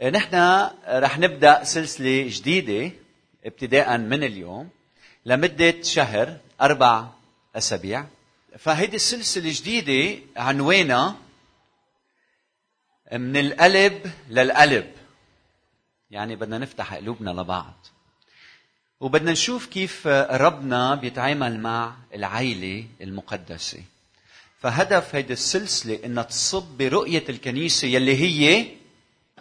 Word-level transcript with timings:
نحن 0.00 0.34
رح 0.88 1.18
نبدأ 1.18 1.64
سلسلة 1.64 2.26
جديدة 2.28 2.92
ابتداء 3.44 3.98
من 3.98 4.24
اليوم 4.24 4.68
لمدة 5.26 5.82
شهر 5.82 6.36
أربع 6.60 7.08
أسابيع. 7.56 8.06
فهيدي 8.58 8.96
السلسلة 8.96 9.48
الجديدة 9.48 10.22
عنوانها 10.36 11.16
من 13.12 13.36
القلب 13.36 14.12
للقلب 14.28 14.92
يعني 16.10 16.36
بدنا 16.36 16.58
نفتح 16.58 16.94
قلوبنا 16.94 17.30
لبعض. 17.30 17.86
وبدنا 19.00 19.32
نشوف 19.32 19.66
كيف 19.66 20.06
ربنا 20.06 20.94
بيتعامل 20.94 21.60
مع 21.60 21.96
العيلة 22.14 22.86
المقدسة. 23.00 23.82
فهدف 24.60 25.14
هيدي 25.14 25.32
السلسلة 25.32 26.00
إنها 26.04 26.22
تصب 26.22 26.78
برؤية 26.78 27.24
الكنيسة 27.28 27.88
يلي 27.88 28.16
هي 28.16 28.66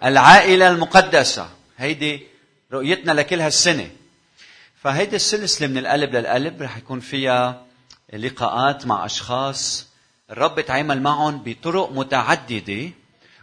العائلة 0.03 0.69
المقدسة. 0.69 1.49
هيدي 1.77 2.27
رؤيتنا 2.73 3.11
لكل 3.11 3.41
هالسنة 3.41 3.89
فهيدي 4.83 5.15
السلسلة 5.15 5.67
من 5.67 5.77
القلب 5.77 6.15
للقلب 6.15 6.61
رح 6.61 6.77
يكون 6.77 6.99
فيها 6.99 7.65
لقاءات 8.13 8.85
مع 8.85 9.05
أشخاص 9.05 9.87
الرب 10.31 10.61
تعامل 10.61 11.01
معهم 11.01 11.43
بطرق 11.45 11.91
متعددة. 11.91 12.89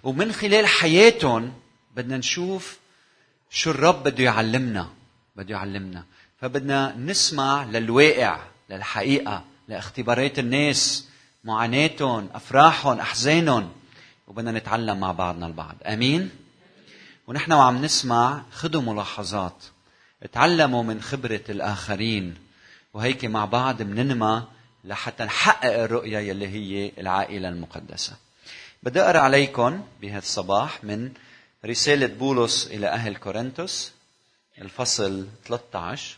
ومن 0.03 0.33
خلال 0.33 0.67
حياتهم 0.67 1.53
بدنا 1.97 2.17
نشوف 2.17 2.79
شو 3.51 3.71
الرب 3.71 4.03
بده 4.03 4.25
يعلمنا. 4.25 4.89
بده 5.37 5.55
يعلمنا. 5.55 6.05
فبدنا 6.41 6.97
نسمع 6.97 7.65
للواقع 7.65 8.41
للحقيقة 8.71 9.45
لاختبارات 9.69 10.39
الناس 10.39 11.09
معاناتهم 11.45 12.29
أفراحهم 12.35 13.01
أحزانهم. 13.01 13.73
وبدنا 14.27 14.53
نتعلم 14.53 15.01
مع 15.01 15.13
بعضنا 15.13 15.47
البعض. 15.47 15.77
أمين؟ 15.87 16.31
ونحن 17.29 17.53
وعم 17.53 17.85
نسمع 17.85 18.43
خذوا 18.53 18.83
ملاحظات. 18.83 19.65
تعلموا 20.33 20.83
من 20.83 21.03
خبرة 21.03 21.45
الآخرين. 21.49 22.35
وهيك 22.95 23.25
مع 23.25 23.45
بعض 23.45 23.83
بننمى 23.83 24.43
لحتى 24.85 25.25
نحقق 25.25 25.83
الرؤية 25.83 26.19
يلي 26.19 26.49
هي 26.49 26.93
العائلة 26.99 27.49
المقدسة. 27.49 28.17
بدي 28.83 29.01
أقرأ 29.01 29.19
عليكم 29.19 29.85
بهذا 30.01 30.19
الصباح 30.19 30.85
من 30.85 31.13
رسالة 31.65 32.07
بولس 32.07 32.67
إلى 32.67 32.87
أهل 32.87 33.17
كورنثوس 33.17 33.93
الفصل 34.59 35.27
13 35.45 36.17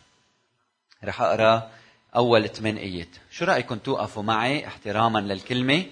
رح 1.04 1.20
أقرأ 1.20 1.70
أول 2.16 2.48
ثمان 2.48 2.76
آيات. 2.76 3.08
شو 3.30 3.44
رأيكم 3.44 3.78
توقفوا 3.78 4.22
معي 4.22 4.66
احتراما 4.66 5.18
للكلمة؟ 5.18 5.84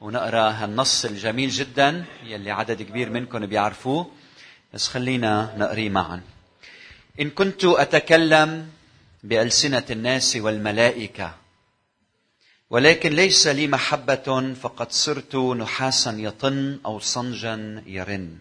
ونقرأ 0.00 0.50
هالنص 0.50 1.04
الجميل 1.04 1.50
جدا 1.50 2.04
يلي 2.24 2.50
عدد 2.50 2.82
كبير 2.82 3.10
منكم 3.10 3.46
بيعرفوه. 3.46 4.19
بس 4.74 4.88
خلينا 4.88 5.54
نقريه 5.56 5.88
معا. 5.88 6.20
إن 7.20 7.30
كنت 7.30 7.64
أتكلم 7.64 8.68
بألسنة 9.22 9.84
الناس 9.90 10.36
والملائكة 10.36 11.34
ولكن 12.70 13.12
ليس 13.12 13.46
لي 13.46 13.66
محبة 13.66 14.54
فقد 14.54 14.92
صرت 14.92 15.36
نحاسا 15.36 16.12
يطن 16.12 16.78
أو 16.86 16.98
صنجا 16.98 17.82
يرن. 17.86 18.38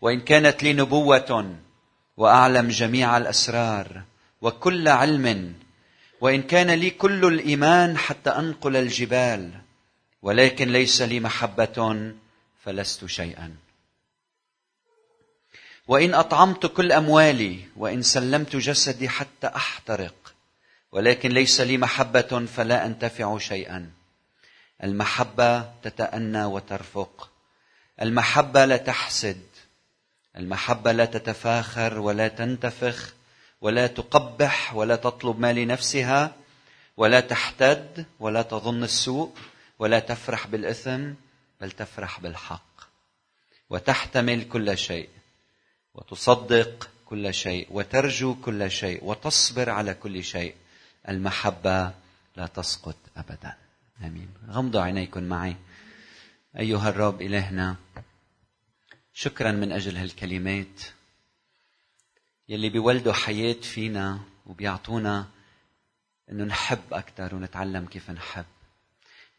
وإن 0.00 0.20
كانت 0.20 0.62
لي 0.62 0.72
نبوة 0.72 1.56
وأعلم 2.16 2.68
جميع 2.68 3.16
الأسرار 3.16 4.02
وكل 4.40 4.88
علم. 4.88 5.54
وإن 6.20 6.42
كان 6.42 6.70
لي 6.70 6.90
كل 6.90 7.24
الإيمان 7.24 7.98
حتى 7.98 8.30
أنقل 8.30 8.76
الجبال 8.76 9.50
ولكن 10.22 10.68
ليس 10.72 11.02
لي 11.02 11.20
محبة 11.20 12.12
فلست 12.64 13.06
شيئا. 13.06 13.63
وإن 15.88 16.14
أطعمت 16.14 16.66
كل 16.66 16.92
أموالي 16.92 17.64
وإن 17.76 18.02
سلمت 18.02 18.56
جسدي 18.56 19.08
حتى 19.08 19.46
أحترق 19.46 20.34
ولكن 20.92 21.30
ليس 21.30 21.60
لي 21.60 21.78
محبة 21.78 22.46
فلا 22.56 22.86
أنتفع 22.86 23.38
شيئا. 23.38 23.90
المحبة 24.84 25.60
تتأنى 25.82 26.44
وترفق 26.44 27.30
المحبة 28.02 28.64
لا 28.64 28.76
تحسد 28.76 29.42
المحبة 30.36 30.92
لا 30.92 31.04
تتفاخر 31.04 31.98
ولا 31.98 32.28
تنتفخ 32.28 33.14
ولا 33.60 33.86
تقبح 33.86 34.74
ولا 34.74 34.96
تطلب 34.96 35.40
ما 35.40 35.52
لنفسها 35.52 36.32
ولا 36.96 37.20
تحتد 37.20 38.06
ولا 38.20 38.42
تظن 38.42 38.84
السوء 38.84 39.32
ولا 39.78 39.98
تفرح 39.98 40.46
بالإثم 40.46 41.12
بل 41.60 41.70
تفرح 41.70 42.20
بالحق 42.20 42.80
وتحتمل 43.70 44.48
كل 44.48 44.78
شيء. 44.78 45.08
وتصدق 45.94 46.90
كل 47.06 47.34
شيء 47.34 47.68
وترجو 47.70 48.34
كل 48.34 48.70
شيء 48.70 49.04
وتصبر 49.04 49.70
على 49.70 49.94
كل 49.94 50.24
شيء. 50.24 50.54
المحبة 51.08 51.92
لا 52.36 52.46
تسقط 52.46 52.96
أبدا. 53.16 53.56
آمين. 54.04 54.28
غمضوا 54.48 54.80
عينيكم 54.80 55.22
معي. 55.22 55.56
أيها 56.58 56.88
الرب 56.88 57.22
إلهنا 57.22 57.76
شكرا 59.12 59.52
من 59.52 59.72
أجل 59.72 59.96
هالكلمات 59.96 60.82
يلي 62.48 62.68
بيولدوا 62.68 63.12
حياة 63.12 63.52
فينا 63.52 64.20
وبيعطونا 64.46 65.26
إنه 66.30 66.44
نحب 66.44 66.92
أكثر 66.92 67.34
ونتعلم 67.34 67.86
كيف 67.86 68.10
نحب. 68.10 68.44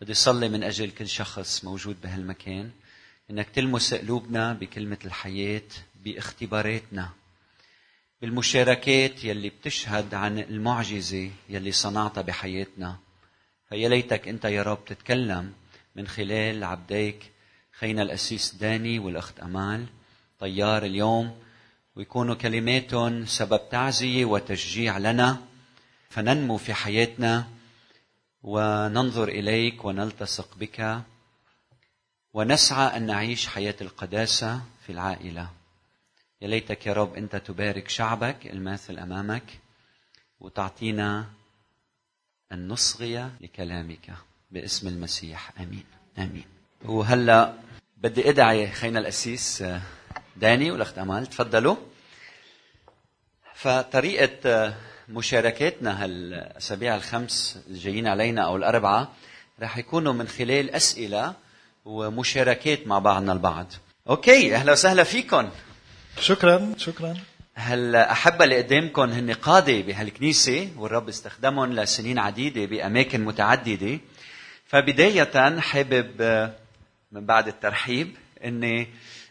بدي 0.02 0.14
صلي 0.14 0.50
من 0.50 0.64
أجل 0.64 0.92
كل 0.92 1.08
شخص 1.08 1.64
موجود 1.64 2.02
بهالمكان. 2.02 2.72
إنك 3.30 3.50
تلمس 3.50 3.94
قلوبنا 3.94 4.54
بكلمة 4.54 4.98
الحياة. 5.06 5.62
باختباراتنا. 6.06 7.10
بالمشاركات 8.22 9.24
يلي 9.24 9.50
بتشهد 9.50 10.14
عن 10.14 10.40
المعجزة 10.40 11.32
يلي 11.50 11.72
صنعتها 11.72 12.22
بحياتنا. 12.22 12.98
فيا 13.70 13.90
ليتك 13.90 14.28
انت 14.28 14.46
يا 14.46 14.64
رب 14.64 14.86
تتكلم 14.86 15.54
من 15.96 16.08
خلال 16.08 16.64
عبديك 16.64 17.32
خينا 17.72 18.02
الاسيس 18.02 18.56
داني 18.56 19.00
والأخت 19.00 19.40
أمال. 19.40 19.86
طيار 20.40 20.86
اليوم 20.86 21.40
ويكونوا 21.96 22.36
كلماتهم 22.36 23.26
سبب 23.26 23.70
تعزية 23.70 24.26
وتشجيع 24.26 24.98
لنا. 24.98 25.42
فننمو 26.10 26.58
في 26.58 26.74
حياتنا 26.74 27.48
وننظر 28.44 29.28
إليك 29.28 29.86
ونلتصق 29.86 30.58
بك 30.58 31.02
ونسعى 32.34 32.98
أن 32.98 33.06
نعيش 33.06 33.48
حياة 33.48 33.76
القداسة 33.82 34.62
في 34.86 34.92
العائلة. 34.92 35.65
يا 36.42 36.48
ليتك 36.48 36.86
يا 36.88 36.94
رب 36.94 37.16
أنت 37.16 37.36
تبارك 37.36 37.90
شعبك 37.90 38.48
الماثل 38.48 39.00
أمامك 39.00 39.44
وتعطينا 40.40 41.26
أن 42.52 42.68
نصغي 42.68 43.30
لكلامك 43.42 44.14
باسم 44.52 44.88
المسيح. 44.88 45.52
آمين. 45.60 45.84
آمين. 46.18 46.46
وهلا 46.86 47.54
بدي 47.98 48.30
أدعي 48.30 48.72
خينا 48.72 49.00
الاسيس 49.00 49.64
داني 50.36 50.72
والأخت 50.72 50.98
أمال 50.98 51.28
تفضلوا. 51.28 51.76
فطريقة 53.56 54.74
مشاركاتنا 55.10 56.04
هالأسابيع 56.04 56.96
الخمس 56.96 57.64
الجايين 57.68 58.08
علينا 58.08 58.42
أو 58.42 58.56
الأربعة 58.56 59.14
رح 59.62 59.78
يكونوا 59.78 60.14
من 60.14 60.28
خلال 60.28 60.70
أسئلة 60.72 61.34
ومشاركات 61.86 62.88
مع 62.88 63.00
بعضنا 63.00 63.34
البعض. 63.34 63.68
أوكي 64.10 64.56
أهلا 64.56 64.72
وسهلا 64.72 65.04
فيكم 65.04 65.50
شكرا 66.20 66.74
شكرا. 66.78 67.14
هالأحبة 67.56 68.44
اللي 68.44 68.62
قدامكم 68.62 69.02
هن 69.02 69.32
قادة 69.34 69.82
بهالكنيسة 69.82 70.70
والرب 70.78 71.10
استخدمهم 71.10 71.74
لسنين 71.74 72.20
عديدة 72.20 72.66
بأماكن 72.66 73.26
متعددة. 73.26 74.00
فبداية 74.66 75.60
حابب 75.60 76.22
من 77.12 77.26
بعد 77.26 77.48
الترحيب 77.48 78.16
إني 78.46 78.88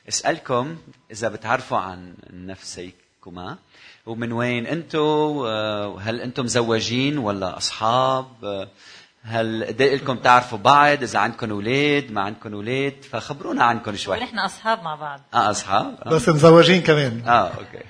أسألكم 0.08 0.76
إذا 1.10 1.28
بتعرفوا 1.28 1.78
عن 1.78 2.14
نفسيكما 2.30 3.58
ومن 4.06 4.32
وين 4.32 4.66
أنتم 4.66 5.00
وهل 5.00 6.20
أنتم 6.20 6.44
مزوجين 6.44 7.18
ولا 7.18 7.56
أصحاب 7.56 8.68
هل 9.26 9.64
قد 9.64 9.82
لكم 9.82 10.16
تعرفوا 10.16 10.58
بعض؟ 10.58 11.02
إذا 11.02 11.18
عندكم 11.18 11.50
أولاد 11.50 12.12
ما 12.12 12.20
عندكم 12.20 12.54
أولاد 12.54 12.94
فخبرونا 13.10 13.64
عنكم 13.64 13.96
شوي. 13.96 14.20
نحن 14.20 14.38
أصحاب 14.38 14.82
مع 14.82 14.94
بعض. 14.94 15.20
آه 15.34 15.50
أصحاب. 15.50 15.98
آه. 16.06 16.10
بس 16.10 16.28
مزوجين 16.28 16.82
كمان. 16.82 17.22
آه 17.28 17.48
أوكي. 17.48 17.84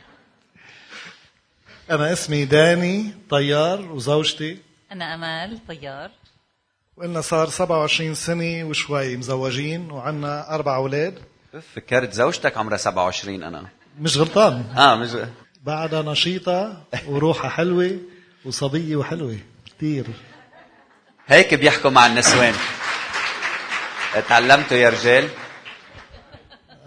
أنا 1.91 2.13
اسمي 2.13 2.45
داني 2.45 3.15
طيار 3.31 3.93
وزوجتي 3.93 4.59
أنا 4.93 5.15
أمال 5.15 5.67
طيار. 5.69 6.11
وإلنا 6.97 7.21
صار 7.21 7.49
27 7.49 8.15
سنة 8.15 8.65
وشوي 8.65 9.17
مزوجين 9.17 9.91
وعنا 9.91 10.55
أربع 10.55 10.77
أولاد. 10.77 11.19
فكرت 11.75 12.13
زوجتك 12.13 12.57
عمرها 12.57 12.77
27 12.77 13.43
أنا. 13.43 13.67
مش 14.01 14.19
غلطان. 14.19 14.65
آه 14.77 14.95
مش 14.97 15.11
بعدها 15.63 16.03
نشيطة 16.03 16.85
وروحها 17.09 17.51
حلوة 17.51 17.99
وصبية 18.45 18.97
وحلوة 18.97 19.39
كثير 19.67 20.07
هيك 21.27 21.55
بيحكوا 21.55 21.91
مع 21.91 22.07
النسوان. 22.07 22.55
تعلمتوا 24.29 24.77
يا 24.77 24.89
رجال؟ 24.89 25.29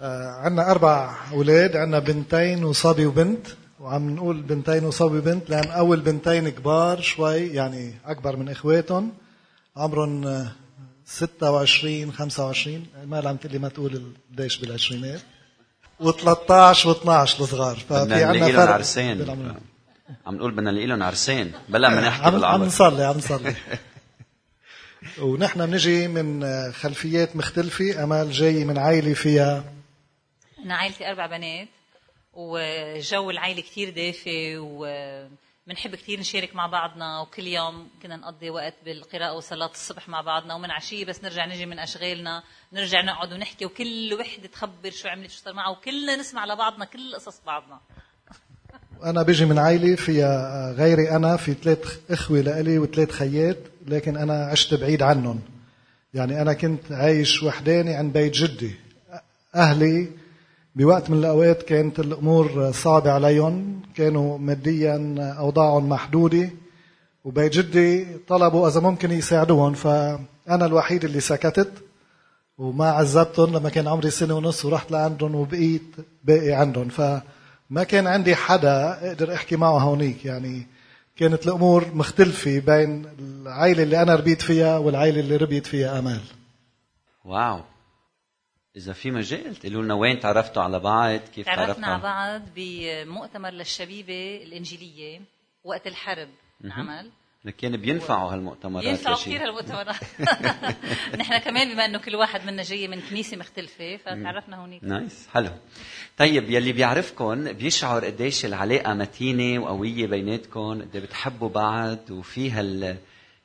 آه، 0.00 0.40
عندنا 0.44 0.70
أربع 0.70 1.14
أولاد 1.32 1.76
عندنا 1.76 1.98
بنتين 1.98 2.64
وصبي 2.64 3.06
وبنت 3.06 3.46
وعم 3.80 4.10
نقول 4.10 4.42
بنتين 4.42 4.84
وصبي 4.84 5.18
وبنت 5.18 5.50
لأن 5.50 5.70
أول 5.70 6.00
بنتين 6.00 6.48
كبار 6.48 7.00
شوي 7.00 7.46
يعني 7.46 7.94
أكبر 8.06 8.36
من 8.36 8.48
إخواتهم. 8.48 9.12
عمرهم 9.76 10.26
آه، 10.26 10.52
26 11.06 12.12
25 12.12 12.86
ما 13.06 13.28
عم 13.28 13.36
تقلي 13.36 13.58
ما 13.58 13.68
تقول 13.68 14.02
قديش 14.32 14.58
بالعشرينات. 14.58 15.20
و13 16.02 16.84
و12 16.86 17.08
الصغار. 17.08 17.76
ففي 17.88 18.24
عندنا 18.24 18.46
فرق 18.46 18.72
عرسين. 18.72 19.18
بالعمر. 19.18 19.54
عم 20.26 20.34
نقول 20.34 20.50
بدنا 20.50 20.70
نلاقي 20.70 20.86
لهم 20.86 21.02
عرسين. 21.02 21.52
بلا 21.68 21.88
ما 21.88 22.00
نحكي 22.00 22.22
عم 22.22 22.34
عم 22.34 22.34
بالعمر. 22.34 22.66
نصلي 22.66 23.04
عم 23.04 23.16
نصلي. 23.16 23.54
ونحن 25.20 25.66
بنجي 25.66 26.08
من 26.08 26.46
خلفيات 26.72 27.36
مختلفة. 27.36 28.04
أمال 28.04 28.30
جاي 28.30 28.64
من 28.64 28.78
عائلة 28.78 29.14
فيها؟ 29.14 29.64
أنا 30.64 30.76
عائلتي 30.76 31.08
أربع 31.08 31.26
بنات 31.26 31.68
وجو 32.32 33.30
العائلة 33.30 33.60
كتير 33.60 33.90
دافي 33.90 34.58
وبنحب 34.58 35.94
كتير 35.94 36.20
نشارك 36.20 36.54
مع 36.54 36.66
بعضنا 36.66 37.20
وكل 37.20 37.46
يوم 37.46 37.88
كنا 38.02 38.16
نقضي 38.16 38.50
وقت 38.50 38.74
بالقراءة 38.84 39.36
وصلاة 39.36 39.70
الصبح 39.70 40.08
مع 40.08 40.20
بعضنا 40.20 40.54
ومن 40.54 40.70
عشية 40.70 41.04
بس 41.04 41.24
نرجع 41.24 41.46
نجي 41.46 41.66
من 41.66 41.78
أشغالنا 41.78 42.42
نرجع 42.72 43.00
نقعد 43.00 43.32
ونحكي 43.32 43.66
وكل 43.66 44.14
وحدة 44.20 44.48
تخبر 44.48 44.90
شو 44.90 45.08
عملت 45.08 45.30
شو 45.30 45.38
صار 45.44 45.54
معها 45.54 45.70
وكلنا 45.70 46.16
نسمع 46.16 46.44
لبعضنا 46.44 46.84
كل 46.84 47.14
قصص 47.14 47.40
بعضنا. 47.46 47.80
أنا 49.04 49.22
بيجي 49.22 49.44
من 49.44 49.58
عائلة 49.58 49.96
فيها 49.96 50.72
غيري 50.72 51.10
أنا 51.10 51.36
في 51.36 51.54
ثلاث 51.54 52.10
إخوة 52.10 52.40
لإلي 52.40 52.78
وثلاث 52.78 53.10
خيات. 53.10 53.58
لكن 53.88 54.16
أنا 54.16 54.44
عشت 54.44 54.74
بعيد 54.74 55.02
عنهم. 55.02 55.40
يعني 56.14 56.42
أنا 56.42 56.52
كنت 56.52 56.92
عايش 56.92 57.42
وحداني 57.42 57.94
عند 57.94 58.12
بيت 58.12 58.32
جدي. 58.32 58.74
أهلي 59.54 60.08
بوقت 60.74 61.10
من 61.10 61.18
الأوقات 61.18 61.62
كانت 61.62 62.00
الأمور 62.00 62.72
صعبة 62.72 63.10
عليهم 63.12 63.82
كانوا 63.94 64.38
ماديا 64.38 65.16
أوضاعهم 65.38 65.88
محدودة 65.88 66.50
وبيت 67.24 67.52
جدي 67.52 68.06
طلبوا 68.28 68.68
إذا 68.68 68.80
ممكن 68.80 69.10
يساعدوهم 69.10 69.74
فأنا 69.74 70.66
الوحيد 70.66 71.04
اللي 71.04 71.20
سكتت 71.20 71.72
وما 72.58 72.90
عذبتهم 72.90 73.56
لما 73.56 73.68
كان 73.70 73.88
عمري 73.88 74.10
سنة 74.10 74.34
ونص 74.34 74.64
ورحت 74.64 74.90
لعندهم 74.90 75.34
وبقيت 75.34 75.96
باقي 76.24 76.52
عندهم. 76.52 76.88
فما 76.88 77.84
كان 77.88 78.06
عندي 78.06 78.34
حدا 78.34 79.08
أقدر 79.08 79.34
أحكي 79.34 79.56
معه 79.56 79.78
هونيك. 79.78 80.24
يعني 80.24 80.66
كانت 81.18 81.46
الأمور 81.46 81.94
مختلفة 81.94 82.58
بين 82.58 83.06
العائلة 83.18 83.82
اللي 83.82 84.02
أنا 84.02 84.14
ربيت 84.14 84.42
فيها 84.42 84.78
والعائلة 84.78 85.20
اللي 85.20 85.36
ربيت 85.36 85.66
فيها 85.66 85.98
آمال. 85.98 86.20
Wow. 87.24 87.64
إذا 88.76 88.92
في 88.92 89.10
مجال؟ 89.10 89.56
تقولوا 89.56 89.82
لنا 89.82 89.94
وين 89.94 90.20
تعرفتوا 90.20 90.62
على 90.62 90.78
بعض؟ 90.78 91.20
كيف 91.34 91.46
تعرفنا 91.46 91.66
تعرفتوا 91.66 91.84
على 91.84 92.02
بعض 92.02 92.48
بمؤتمر 92.56 93.50
للشبيبة 93.50 94.42
الإنجيلية 94.42 95.20
وقت 95.64 95.86
الحرب. 95.86 96.28
عمل 96.64 97.10
كان 97.50 97.76
بينفعوا 97.76 98.32
هالمؤتمرات 98.32 98.84
ينفعوا 98.84 99.16
لشيء. 99.16 99.34
كثير 99.34 99.48
هالمؤتمرات. 99.48 99.96
نحن 101.20 101.38
كمان 101.38 101.72
بما 101.72 101.84
إنه 101.84 101.98
كل 101.98 102.16
واحد 102.16 102.46
منا 102.46 102.62
جاي 102.62 102.88
من 102.88 103.00
كنيسة 103.00 103.36
مختلفة 103.36 103.96
فتعرفنا 103.96 104.56
هونيك. 104.56 104.84
nice 104.84 105.28
حلو. 105.34 105.50
طيب 106.16 106.50
يلي 106.50 106.72
بيعرفكم 106.72 107.52
بيشعر 107.52 108.04
قديش 108.04 108.44
العلاقة 108.44 108.94
متينة 108.94 109.62
وقوية 109.62 110.06
بيناتكم 110.06 110.82
قد 110.82 110.96
إيه 110.96 111.02
بتحبوا 111.02 111.48
بعض 111.48 112.10
وفي 112.10 112.50
هال 112.50 112.96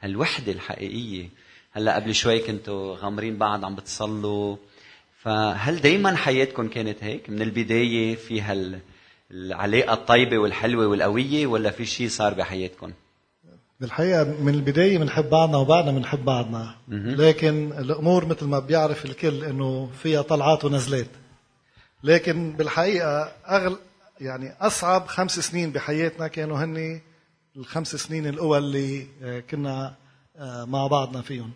هالوحدة 0.02 0.52
الحقيقية. 0.52 1.30
هلأ 1.72 1.96
قبل 1.96 2.16
شوي 2.16 2.40
كنتوا 2.40 2.96
غامرين 2.96 3.38
بعض 3.38 3.66
عم 3.66 3.76
بتصلوا. 3.76 4.58
فهل 5.24 5.82
دايما 5.82 6.16
حياتكم 6.16 6.68
كانت 6.68 7.04
هيك؟ 7.04 7.30
من 7.30 7.42
البداية 7.42 8.16
في 8.16 8.42
هال 8.42 8.80
العلاقة 9.32 9.94
الطيبة 9.94 10.38
والحلوة 10.38 10.88
والقوية 10.88 11.48
ولا 11.48 11.72
في 11.72 11.86
شيء 11.86 12.08
صار 12.08 12.34
بحياتكم؟ 12.34 12.92
بالحقيقة 13.84 14.24
من 14.24 14.54
البداية 14.54 14.98
بنحب 14.98 15.30
بعضنا 15.30 15.58
وبعدنا 15.58 15.92
بنحب 15.92 16.26
بعضنا. 16.26 16.76
لكن 16.88 17.72
الأمور 17.80 18.26
مثل 18.26 18.46
ما 18.46 18.60
بيعرف 18.60 19.06
الكل 19.06 19.44
إنه 19.44 19.90
فيها 20.04 20.22
طلعات 20.22 20.66
ونزلات. 20.66 21.08
لكن 22.04 22.52
بالحقيقة 22.52 23.32
أغل 23.50 23.78
يعني 24.22 24.54
أصعب 24.62 25.08
خمس 25.08 25.40
سنين 25.40 25.72
بحياتنا 25.72 26.28
كانوا 26.28 26.58
هني 26.58 27.02
الخمس 27.56 27.96
سنين 27.96 28.28
الأول 28.28 28.58
اللي 28.58 29.08
آه، 29.24 29.40
كنا 29.40 29.96
آه، 30.38 30.66
مع 30.66 30.88
بعضنا 30.88 31.22
فيهم. 31.22 31.52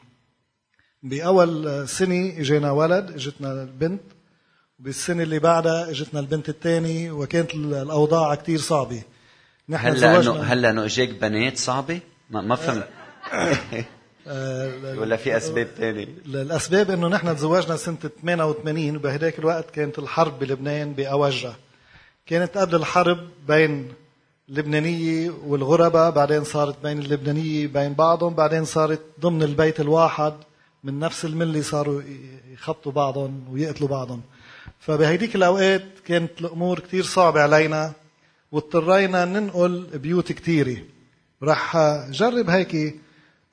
بأول 1.04 1.88
سنة 1.90 2.34
إجينا 2.38 2.72
ولد 2.72 3.12
إجتنا 3.12 3.64
البنت. 3.64 4.02
بالسنة 4.80 5.24
اللي 5.24 5.40
بعدها 5.40 5.90
إجتنا 5.90 6.20
البنت 6.20 6.50
الثاني 6.50 7.12
وكانت 7.12 7.54
الأوضاع 7.54 8.36
كتير 8.36 8.60
صعبة. 8.60 9.02
نحن 9.70 9.88
هلا 9.88 10.20
إنه 10.22 10.44
هلا 10.44 10.70
إنه 10.70 10.86
إجاك 10.86 11.10
بنات 11.10 11.58
صعبة؟ 11.58 12.00
ما, 12.30 12.42
ما 12.42 12.56
فهمت. 12.56 12.88
آه، 14.28 15.00
ولا 15.00 15.16
في 15.16 15.38
أسباب 15.38 15.68
ثانية؟ 15.78 16.08
الاسباب 16.26 16.92
إنه 16.92 17.08
نحن 17.08 17.36
تزوجنا 17.36 17.76
سنة 17.76 17.98
88 18.22 18.96
وبهداك 18.96 19.40
الوقت 19.40 19.72
كانت 19.72 20.00
الحرب 20.00 20.40
بلبنان 20.40 20.94
باوجها 20.94 21.56
كانت 22.26 22.58
قبل 22.58 22.76
الحرب 22.76 23.18
بين 23.48 23.94
اللبنانية 24.50 25.30
والغرباء 25.46 26.12
بعدين 26.12 26.44
صارت 26.44 26.76
بين 26.84 27.00
اللبنانية 27.00 27.68
بين 27.68 27.94
بعضهم 27.94 28.34
بعدين 28.34 28.66
صارت 28.66 29.02
ضمن 29.20 29.44
البيت 29.44 29.80
الواحد 29.80 30.34
من 30.84 31.00
نفس 31.00 31.26
المله 31.26 31.62
صاروا 31.62 32.02
يخبطوا 32.54 32.92
بعضهم 32.92 33.46
ويقتلوا 33.52 33.90
بعضهم. 33.90 34.22
فبهيديك 34.80 35.36
الأوقات 35.36 35.86
كانت 36.06 36.42
الأمور 36.42 36.80
كتير 36.80 37.04
صعبة 37.04 37.42
علينا 37.42 37.94
واضطرينا 38.52 39.26
ننقل 39.26 39.88
بيوت 39.94 40.32
كتيرة. 40.32 40.78
رح 41.44 41.78
جرب 42.10 42.50
هيك 42.50 42.96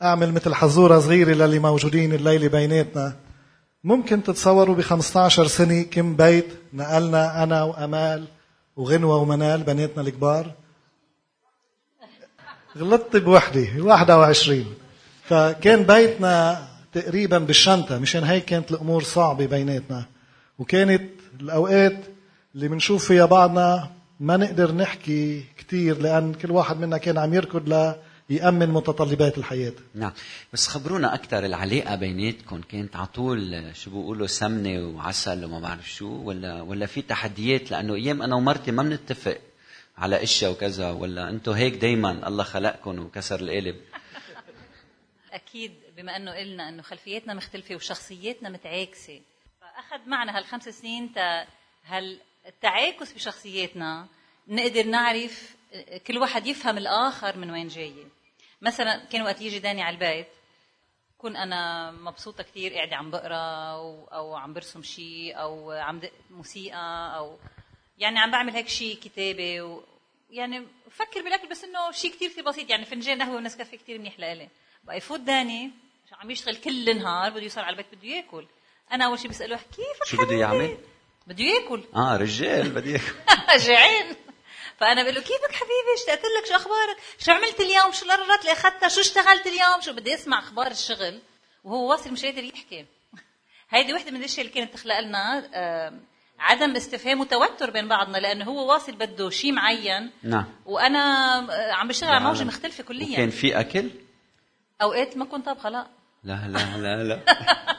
أعمل 0.02 0.32
مثل 0.32 0.54
حزوره 0.54 0.98
صغيرة 0.98 1.32
للي 1.34 1.58
موجودين 1.58 2.12
الليلة 2.12 2.48
بيناتنا. 2.48 3.16
ممكن 3.84 4.22
تتصوروا 4.22 4.74
ب 4.74 4.80
15 4.80 5.46
سنة 5.46 5.82
كم 5.82 6.16
بيت 6.16 6.46
نقلنا 6.72 7.42
أنا 7.42 7.62
وأمال 7.62 8.24
وغنوة 8.76 9.16
ومنال 9.16 9.62
بناتنا 9.62 10.02
الكبار. 10.02 10.52
غلطت 12.78 13.16
بوحدة 13.16 13.68
21 13.78 14.74
فكان 15.24 15.82
بيتنا 15.82 16.68
تقريبا 16.92 17.38
بالشنطة 17.38 17.98
مشان 17.98 18.24
هيك 18.24 18.44
كانت 18.44 18.70
الأمور 18.70 19.02
صعبة 19.02 19.46
بيناتنا. 19.46 20.04
وكانت 20.58 21.10
الأوقات 21.40 21.98
اللي 22.54 22.68
بنشوف 22.68 23.04
فيها 23.04 23.26
بعضنا 23.26 23.90
ما 24.24 24.36
نقدر 24.36 24.72
نحكي 24.72 25.44
كتير 25.58 25.98
لأن 25.98 26.34
كل 26.34 26.50
واحد 26.50 26.76
منا 26.80 26.98
كان 26.98 27.18
عم 27.18 27.34
يركض 27.34 27.94
ليأمن 28.30 28.68
متطلبات 28.68 29.38
الحياة. 29.38 29.72
نعم. 29.94 30.12
بس 30.52 30.68
خبرونا 30.68 31.14
أكثر 31.14 31.44
العلاقة 31.44 31.94
بيناتكم. 31.94 32.60
كانت 32.60 32.96
على 32.96 33.06
طول 33.06 33.70
شو 33.74 33.90
بيقولوا 33.90 34.26
سمنة 34.26 34.88
وعسل 34.88 35.44
وما 35.44 35.60
بعرف 35.60 35.90
شو 35.90 36.06
ولا 36.06 36.62
ولا 36.62 36.86
في 36.86 37.02
تحديات؟ 37.02 37.70
لأنه 37.70 37.94
أيام 37.94 38.22
أنا 38.22 38.36
ومرتي 38.36 38.70
ما 38.72 38.82
بنتفق 38.82 39.38
على 39.98 40.22
إشياء 40.22 40.52
وكذا 40.52 40.90
ولا 40.90 41.28
أنتم 41.28 41.52
هيك 41.52 41.74
دائما 41.74 42.28
الله 42.28 42.44
خلقكم 42.44 42.98
وكسر 42.98 43.40
القالب؟ 43.40 43.76
أكيد 45.32 45.72
بما 45.96 46.16
أنه 46.16 46.32
قلنا 46.32 46.68
أنه 46.68 46.82
خلفياتنا 46.82 47.34
مختلفة 47.34 47.74
وشخصياتنا 47.74 48.48
متعاكسة. 48.48 49.20
فأخذ 49.60 50.08
معنا 50.08 50.38
هالخمس 50.38 50.68
سنين 50.68 51.12
تا 51.12 51.46
هالتعاكس 52.46 53.12
بشخصياتنا 53.12 54.08
نقدر 54.48 54.82
نعرف 54.86 55.56
كل 56.06 56.18
واحد 56.18 56.46
يفهم 56.46 56.78
الآخر 56.78 57.36
من 57.36 57.50
وين 57.50 57.68
جاي 57.68 57.94
مثلا 58.62 59.04
كان 59.04 59.22
وقت 59.22 59.40
يجي 59.40 59.58
داني 59.58 59.82
على 59.82 59.94
البيت 59.94 60.28
كون 61.18 61.36
أنا 61.36 61.90
مبسوطة 61.90 62.42
كثير 62.42 62.74
قاعدة 62.74 62.96
عم 62.96 63.10
بقرأ 63.10 63.72
أو, 63.72 64.04
أو 64.04 64.36
عم 64.36 64.52
برسم 64.52 64.82
شيء 64.82 65.38
أو 65.40 65.70
عم 65.72 65.98
دق 66.00 66.12
موسيقى 66.30 67.16
أو 67.16 67.38
يعني 67.98 68.18
عم 68.18 68.30
بعمل 68.30 68.52
هيك 68.52 68.68
شيء 68.68 68.96
كتابة 68.96 69.62
و 69.62 69.82
يعني 70.30 70.66
بفكر 70.86 71.22
بالأكل 71.22 71.48
بس 71.48 71.64
إنه 71.64 71.90
شيء 71.90 72.10
كثير 72.10 72.30
كثير 72.30 72.44
بسيط 72.44 72.70
يعني 72.70 72.84
فنجان 72.84 73.22
قهوة 73.22 73.36
ونسكافيه 73.36 73.76
كثير 73.78 73.98
منيح 73.98 74.20
لإلي 74.20 74.48
بقى 74.84 74.96
يفوت 74.96 75.20
داني 75.20 75.70
عم 76.12 76.30
يشتغل 76.30 76.56
كل 76.56 76.90
النهار 76.90 77.30
بده 77.30 77.42
يوصل 77.42 77.60
على 77.60 77.70
البيت 77.76 77.94
بده 77.94 78.08
ياكل 78.08 78.46
أنا 78.92 79.04
أول 79.04 79.18
شيء 79.18 79.30
بسأله 79.30 79.56
كيفك 79.56 80.04
شو 80.06 80.16
بده؟ 80.26 80.34
يعمل؟ 80.34 80.78
بده 81.26 81.44
ياكل. 81.44 81.84
آه 81.96 82.16
رجال 82.16 82.68
بدي 82.68 82.90
إياك. 82.90 83.02
جعان. 83.66 84.16
فأنا 84.80 85.02
بقول 85.02 85.14
له 85.14 85.20
كيفك 85.20 85.52
حبيبي؟ 85.52 85.94
اشتقت 85.98 86.22
لك؟ 86.38 86.46
شو 86.48 86.54
أخبارك؟ 86.54 86.96
شو 87.18 87.32
عملت 87.32 87.60
اليوم؟ 87.60 87.92
شو 87.92 88.04
القرارات 88.04 88.40
اللي 88.40 88.52
أخذتها؟ 88.52 88.88
شو 88.88 89.00
اشتغلت 89.00 89.46
اليوم؟ 89.46 89.80
شو 89.80 89.92
بدي 89.92 90.14
أسمع 90.14 90.38
أخبار 90.38 90.66
الشغل. 90.70 91.20
وهو 91.64 91.90
واصل 91.90 92.12
مش 92.12 92.24
قادر 92.24 92.44
يحكي. 92.44 92.86
هيدي 93.70 93.94
وحدة 93.94 94.10
من 94.10 94.16
الأشياء 94.16 94.46
اللي 94.46 94.54
كانت 94.54 94.74
تخلق 94.74 95.00
لنا 95.00 95.50
عدم 96.38 96.76
استفهام 96.76 97.20
وتوتر 97.20 97.70
بين 97.70 97.88
بعضنا 97.88 98.18
لأنه 98.18 98.44
هو 98.44 98.72
واصل 98.72 98.92
بده 98.92 99.30
شيء 99.30 99.52
معين. 99.52 100.10
نعم. 100.22 100.44
وأنا 100.66 101.00
عم 101.72 101.88
بشتغل 101.88 102.10
على 102.10 102.20
موجة 102.24 102.34
بعالم. 102.34 102.48
مختلفة 102.48 102.84
كليا. 102.84 103.30
في 103.30 103.60
أكل؟ 103.60 103.90
أوقات 104.82 105.16
ما 105.16 105.24
كنت 105.24 105.46
طابخة 105.46 105.68
لا. 105.68 105.86
لا 106.24 106.48
لا 106.48 106.76
لا 106.76 107.04
لا. 107.04 107.20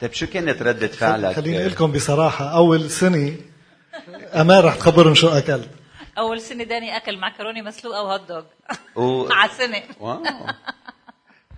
طيب 0.00 0.12
شو 0.12 0.26
كانت 0.26 0.62
ردة 0.62 0.86
فعلك؟ 0.88 1.36
خليني 1.36 1.58
أقول 1.60 1.70
لكم 1.72 1.92
بصراحة 1.92 2.44
أول 2.56 2.90
سنة 2.90 3.36
امال 4.34 4.64
رح 4.64 4.74
تخبرهم 4.74 5.14
شو 5.14 5.28
أكلت. 5.28 5.70
أول 6.18 6.40
سنة 6.40 6.64
داني 6.64 6.96
أكل 6.96 7.18
معكرونه 7.18 7.62
مسلوقة 7.62 8.02
و 8.02 8.09
hot 8.09 8.28
dog. 8.28 8.44
و... 8.96 9.28
على 9.32 9.50
السنة 9.50 9.82
wow. 10.00 10.22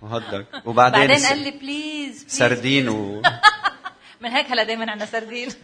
وهدك 0.01 0.45
وبعدين 0.65 0.99
بعدين 0.99 1.19
س- 1.19 1.25
قال 1.29 1.39
لي 1.43 1.51
please 1.51 2.25
سردين 2.27 2.89
و 2.89 3.21
من 4.21 4.29
هيك 4.29 4.51
هلا 4.51 4.63
دائما 4.63 4.91
عندنا 4.91 5.05
سردين. 5.05 5.49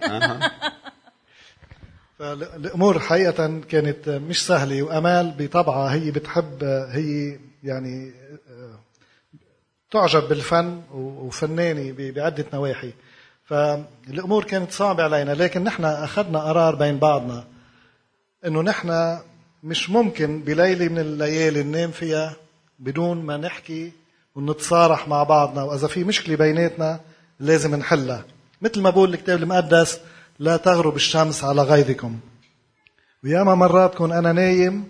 فالامور 2.20 3.00
حقيقة 3.00 3.62
كانت 3.70 4.10
مش 4.10 4.46
سهلة 4.46 4.84
وأمال 4.84 5.34
بطبعها 5.38 5.94
هي 5.94 6.12
بتحب 6.12 6.64
هي 6.92 7.40
يعني 7.64 8.14
تعجب 9.96 10.28
بالفن 10.30 10.82
وفنانه 10.94 11.92
ب- 11.92 12.14
بعدة 12.14 12.46
نواحي. 12.54 12.92
فالأمور 13.46 14.44
كانت 14.44 14.72
صعبة 14.72 15.04
علينا 15.04 15.32
لكن 15.32 15.64
نحن 15.64 15.86
أخذنا 15.86 16.40
قرار 16.40 16.76
بين 16.76 17.00
بعضنا 17.00 17.44
إنه 18.46 18.62
نحن 18.62 19.20
مش 19.64 19.90
ممكن 19.90 20.40
بليلة 20.44 20.88
من 20.88 21.00
الليالي 21.00 21.64
ننام 21.64 21.92
فيها 21.92 22.36
بدون 22.80 23.18
ما 23.26 23.38
نحكي 23.38 23.92
ونتصارح 24.36 25.08
مع 25.08 25.24
بعضنا. 25.24 25.64
وإذا 25.64 25.88
في 25.88 26.04
مشكلة 26.04 26.36
بيناتنا 26.36 27.00
لازم 27.40 27.76
نحلها. 27.76 28.26
مثل 28.62 28.82
ما 28.82 28.90
بقول 28.90 29.14
الكتاب 29.14 29.44
المقدس 29.44 30.00
لا 30.40 30.58
تغرب 30.58 30.96
الشمس 30.96 31.44
على 31.44 31.62
غيظكم. 31.62 32.20
وياما 33.24 33.56
مرات 33.56 33.96
كون 33.96 34.12
أنا 34.12 34.32
نايم 34.34 34.84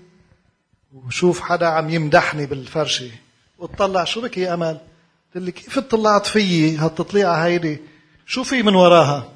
وشوف 0.93 1.39
حدا 1.41 1.67
عم 1.67 1.89
يمدحني 1.89 2.45
بالفرشة 2.45 3.11
وتطلع 3.57 4.03
شو 4.03 4.21
بك 4.21 4.37
يا 4.37 4.53
أمل؟ 4.53 4.77
قلت 5.35 5.43
لي 5.43 5.51
كيف 5.51 5.77
اطلعت 5.77 6.25
فيي 6.27 6.77
هالتطليعة 6.77 7.35
هيدي؟ 7.45 7.79
شو 8.25 8.43
في 8.43 8.63
من 8.63 8.75
وراها؟ 8.75 9.31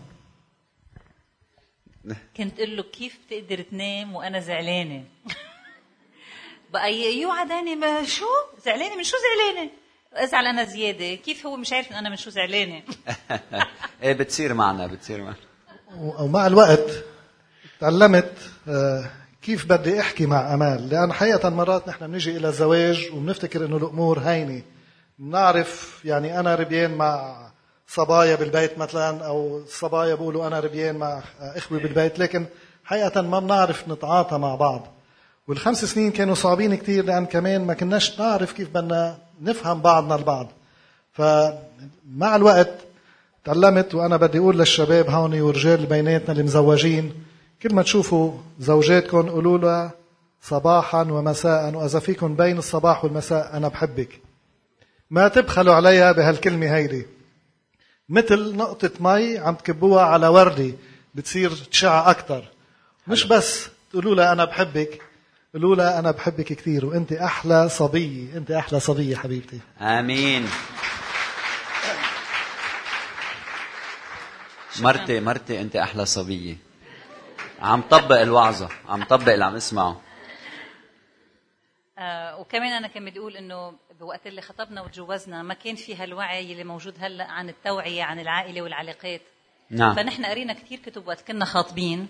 كنت 2.37 2.59
أقول 2.59 2.77
له 2.77 2.83
كيف 2.83 3.17
بتقدر 3.27 3.61
تنام 3.61 4.15
وأنا 4.15 4.39
زعلانة؟ 4.39 5.03
بقى 6.73 6.93
ي- 6.93 7.21
يوعى 7.21 7.47
داني 7.47 7.75
ما 7.75 8.03
شو؟ 8.05 8.25
زعلانة 8.65 8.95
من 8.95 9.03
شو 9.03 9.15
زعلانة؟ 9.17 9.71
أزعل 10.13 10.45
أنا 10.45 10.63
زيادة. 10.63 11.15
كيف 11.15 11.45
هو 11.45 11.55
مش 11.55 11.73
عارف 11.73 11.91
إن 11.91 11.95
أنا 11.97 12.09
من 12.09 12.15
شو 12.15 12.29
زعلانة؟ 12.29 12.81
إيه 14.03 14.13
بتصير 14.13 14.53
معنا 14.53 14.87
بتصير 14.87 15.21
معنا. 15.21 15.35
ومع 15.97 16.47
الوقت 16.47 17.03
تعلمت 17.79 18.33
آه، 18.67 19.11
كيف 19.41 19.65
بدي 19.65 19.99
أحكي 19.99 20.25
مع 20.25 20.53
أمال. 20.53 20.89
لأن 20.89 21.13
حقيقة 21.13 21.49
مرات 21.49 21.87
نحن 21.87 22.07
بنيجي 22.07 22.37
إلى 22.37 22.51
زواج 22.51 23.09
وبنفتكر 23.13 23.65
إنه 23.65 23.77
الأمور 23.77 24.19
هينه 24.19 24.61
بنعرف 25.19 26.01
يعني 26.05 26.39
أنا 26.39 26.55
ربيان 26.55 26.95
مع 26.97 27.37
صبايا 27.87 28.35
بالبيت 28.35 28.77
مثلا 28.77 29.25
أو 29.25 29.61
صبايا 29.67 30.15
بيقولوا 30.15 30.47
أنا 30.47 30.59
ربيان 30.59 30.95
مع 30.95 31.21
أخوي 31.39 31.79
بالبيت 31.79 32.19
لكن 32.19 32.45
حقيقه 32.83 33.21
ما 33.21 33.39
بنعرف 33.39 33.89
نتعاطى 33.89 34.37
مع 34.37 34.55
بعض. 34.55 34.87
والخمس 35.47 35.85
سنين 35.85 36.11
كانوا 36.11 36.35
صعبين 36.35 36.75
كتير 36.75 37.05
لأن 37.05 37.25
كمان 37.25 37.65
ما 37.65 37.73
كناش 37.73 38.19
نعرف 38.19 38.51
كيف 38.51 38.69
بدنا 38.69 39.17
نفهم 39.41 39.81
بعضنا 39.81 40.15
البعض. 40.15 40.47
فمع 41.13 42.35
الوقت 42.35 42.73
تعلمت 43.45 43.95
وأنا 43.95 44.17
بدي 44.17 44.39
أقول 44.39 44.57
للشباب 44.57 45.09
هون 45.09 45.41
والرجال 45.41 45.73
اللي 45.75 45.87
بيناتنا 45.87 46.31
اللي 46.31 46.43
مزوجين 46.43 47.13
كل 47.61 47.75
ما 47.75 47.81
تشوفوا 47.81 48.31
زوجاتكم 48.59 49.29
قولوا 49.29 49.57
لها 49.57 49.91
صباحا 50.41 51.01
ومساء 51.01 51.75
وإذا 51.75 51.99
فيكم 51.99 52.35
بين 52.35 52.57
الصباح 52.57 53.03
والمساء 53.05 53.57
أنا 53.57 53.67
بحبك. 53.67 54.28
ما 55.11 55.27
تبخلوا 55.27 55.73
عليها 55.73 56.11
بهالكلمة 56.11 56.75
هيدي. 56.75 57.05
مثل 58.09 58.55
نقطة 58.55 58.91
مي 58.99 59.37
عم 59.37 59.55
تكبوها 59.55 60.03
على 60.03 60.27
وردة 60.27 60.73
بتصير 61.15 61.51
تشع 61.51 62.11
أكثر 62.11 62.43
مش 63.07 63.23
بس 63.23 63.67
تقولوا 63.91 64.15
لها 64.15 64.31
أنا 64.31 64.45
بحبك 64.45 65.01
قولوا 65.53 65.75
لها 65.75 65.99
أنا 65.99 66.11
بحبك 66.11 66.53
كثير 66.53 66.85
وأنت 66.85 67.11
أحلى 67.11 67.69
صبية 67.69 68.37
أنت 68.37 68.51
أحلى 68.51 68.79
صبية 68.79 69.15
حبيبتي. 69.15 69.59
آمين. 69.81 70.49
مرتي 74.79 75.19
مرتي 75.19 75.61
أنت 75.61 75.75
أحلى 75.75 76.05
صبية. 76.05 76.57
عم 77.61 77.81
طبق 77.81 78.21
الوعظة 78.21 78.69
عم 78.89 79.03
طبق 79.03 79.33
اللي 79.33 79.45
عم 79.45 79.55
اسمعه. 79.55 80.01
وكمان 82.39 82.71
أنا 82.71 82.87
كان 82.87 83.05
بدي 83.05 83.19
أقول 83.19 83.37
إنه 83.37 83.73
بوقت 83.99 84.27
اللي 84.27 84.41
خطبنا 84.41 84.81
وتجوزنا 84.81 85.43
ما 85.43 85.53
كان 85.53 85.75
في 85.75 85.95
هالوعي 85.95 86.51
اللي 86.51 86.63
موجود 86.63 86.93
هلأ 86.99 87.23
عن 87.23 87.49
التوعية 87.49 88.03
عن 88.03 88.19
العائلة 88.19 88.61
والعلاقات. 88.61 89.21
نعم. 89.69 89.95
فنحن 89.95 90.25
قرينا 90.25 90.53
كثير 90.53 90.79
كتب 90.79 91.07
وقت 91.07 91.27
كنا 91.27 91.45
خاطبين. 91.45 92.07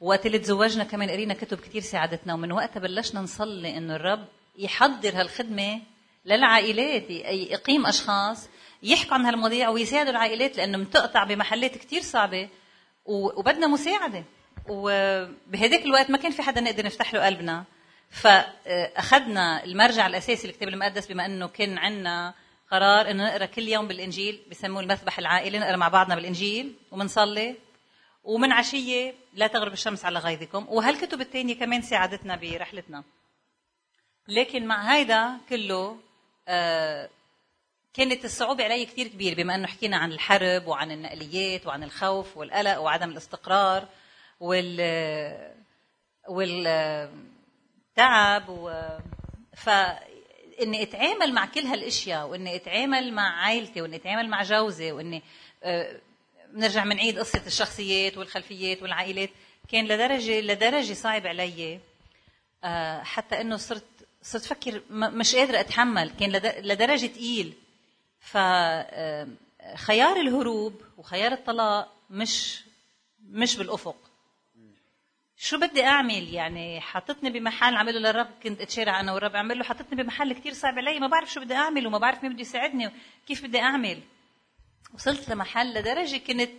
وقت 0.00 0.26
اللي 0.26 0.38
تزوجنا 0.38 0.84
كمان 0.84 1.10
قرينا 1.10 1.34
كتب 1.34 1.60
كثير 1.60 1.82
ساعدتنا. 1.82 2.34
ومن 2.34 2.52
وقتها 2.52 2.80
بلشنا 2.80 3.20
نصلي 3.20 3.76
إنه 3.78 3.96
الرب 3.96 4.24
يحضر 4.58 5.20
هالخدمة 5.20 5.80
للعائلات 6.24 7.10
يقيم 7.50 7.86
أشخاص 7.86 8.48
يحكوا 8.82 9.14
عن 9.14 9.24
هالمواضيع 9.24 9.68
ويساعدوا 9.68 10.10
العائلات 10.10 10.56
لأنه 10.56 10.78
بتقطع 10.78 11.24
بمحلات 11.24 11.78
كثير 11.78 12.02
صعبة 12.02 12.48
وبدنا 13.04 13.66
مساعدة. 13.66 14.24
وبهداك 14.68 15.82
الوقت 15.84 16.10
ما 16.10 16.18
كان 16.18 16.32
في 16.32 16.42
حدا 16.42 16.60
نقدر 16.60 16.86
نفتح 16.86 17.14
له 17.14 17.26
قلبنا. 17.26 17.64
فأخذنا 18.10 19.64
المرجع 19.64 20.06
الأساسي 20.06 20.48
الكتاب 20.48 20.68
المقدس 20.68 21.06
بما 21.06 21.26
أنه 21.26 21.48
كان 21.48 21.78
عندنا 21.78 22.34
قرار 22.70 23.10
إنه 23.10 23.24
نقرأ 23.24 23.46
كل 23.46 23.68
يوم 23.68 23.88
بالإنجيل 23.88 24.42
بسموه 24.50 24.80
المذبح 24.80 25.18
العائلي 25.18 25.58
نقرأ 25.58 25.76
مع 25.76 25.88
بعضنا 25.88 26.14
بالإنجيل 26.14 26.74
ومنصلي. 26.90 27.56
ومن 28.24 28.52
عشية 28.52 29.14
لا 29.34 29.46
تغرب 29.46 29.72
الشمس 29.72 30.04
على 30.04 30.18
غيظكم. 30.18 30.66
وهالكتب 30.68 31.20
الثانية 31.20 31.54
كمان 31.54 31.82
ساعدتنا 31.82 32.36
برحلتنا. 32.36 33.04
لكن 34.28 34.66
مع 34.66 34.94
هيدا 34.94 35.30
كله 35.48 35.96
آه 36.48 37.08
كانت 37.94 38.24
الصعوبة 38.24 38.64
علي 38.64 38.84
كثير 38.86 39.08
كبيرة 39.08 39.34
بما 39.34 39.54
أنه 39.54 39.66
حكينا 39.66 39.96
عن 39.96 40.12
الحرب 40.12 40.66
وعن 40.66 40.90
النقليات 40.90 41.66
وعن 41.66 41.82
الخوف 41.82 42.36
والقلق 42.36 42.78
وعدم 42.78 43.10
الاستقرار 43.10 43.88
وال 44.40 44.80
والتعب 48.02 48.48
و... 48.48 48.70
فإني 49.56 50.82
أتعامل 50.82 51.32
مع 51.34 51.46
كل 51.46 51.60
هالأشياء 51.60 52.26
وإني 52.28 52.56
أتعامل 52.56 53.12
مع 53.12 53.44
عائلتي 53.44 53.82
وإني 53.82 53.96
أتعامل 53.96 54.28
مع 54.28 54.42
جوزي 54.42 54.92
وإني 54.92 55.22
آه، 55.62 55.96
بنرجع 56.52 56.84
بنعيد 56.84 57.18
قصة 57.18 57.42
الشخصيات 57.46 58.18
والخلفيات 58.18 58.82
والعائلات. 58.82 59.30
كان 59.72 59.84
لدرجة 59.84 60.40
لدرجة 60.40 60.92
صعب 60.94 61.26
علي 61.26 61.80
آه، 62.64 63.02
حتى 63.02 63.40
إنه 63.40 63.56
صرت 63.56 63.84
صرت 64.22 64.44
أفكر 64.44 64.82
م- 64.90 65.18
مش 65.18 65.34
قادرة 65.34 65.60
أتحمل. 65.60 66.10
كان 66.20 66.32
لد- 66.32 66.58
لدرجة 66.66 67.06
تقيل. 67.06 67.52
ف 68.20 68.36
آه، 68.36 69.28
خيار 69.76 70.16
الهروب 70.20 70.82
وخيار 70.98 71.32
الطلاق 71.32 71.92
مش 72.10 72.60
مش 73.30 73.56
بالأفق. 73.56 73.96
شو 75.40 75.58
بدي 75.58 75.84
أعمل؟ 75.84 76.34
يعني 76.34 76.80
حطتني 76.80 77.30
بمحل 77.30 77.76
عمله 77.76 77.98
للرب 77.98 78.28
كنت 78.42 78.60
اتشارع 78.60 79.00
أنا 79.00 79.12
والرب 79.12 79.34
اعمل 79.34 79.58
له 79.58 79.64
حطتني 79.64 80.02
بمحل 80.02 80.32
كتير 80.32 80.52
صعب 80.52 80.78
علي 80.78 80.98
ما 80.98 81.06
بعرف 81.06 81.32
شو 81.32 81.40
بدي 81.40 81.54
أعمل 81.54 81.86
وما 81.86 81.98
بعرف 81.98 82.22
مين 82.22 82.32
بده 82.32 82.40
يساعدني 82.40 82.90
كيف 83.26 83.44
بدي 83.44 83.60
أعمل. 83.60 84.00
وصلت 84.94 85.28
لمحل 85.30 85.74
لدرجة 85.74 86.16
كنت 86.16 86.50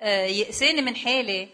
آه، 0.00 0.26
يأساني 0.26 0.82
من 0.82 0.96
حالي. 0.96 1.48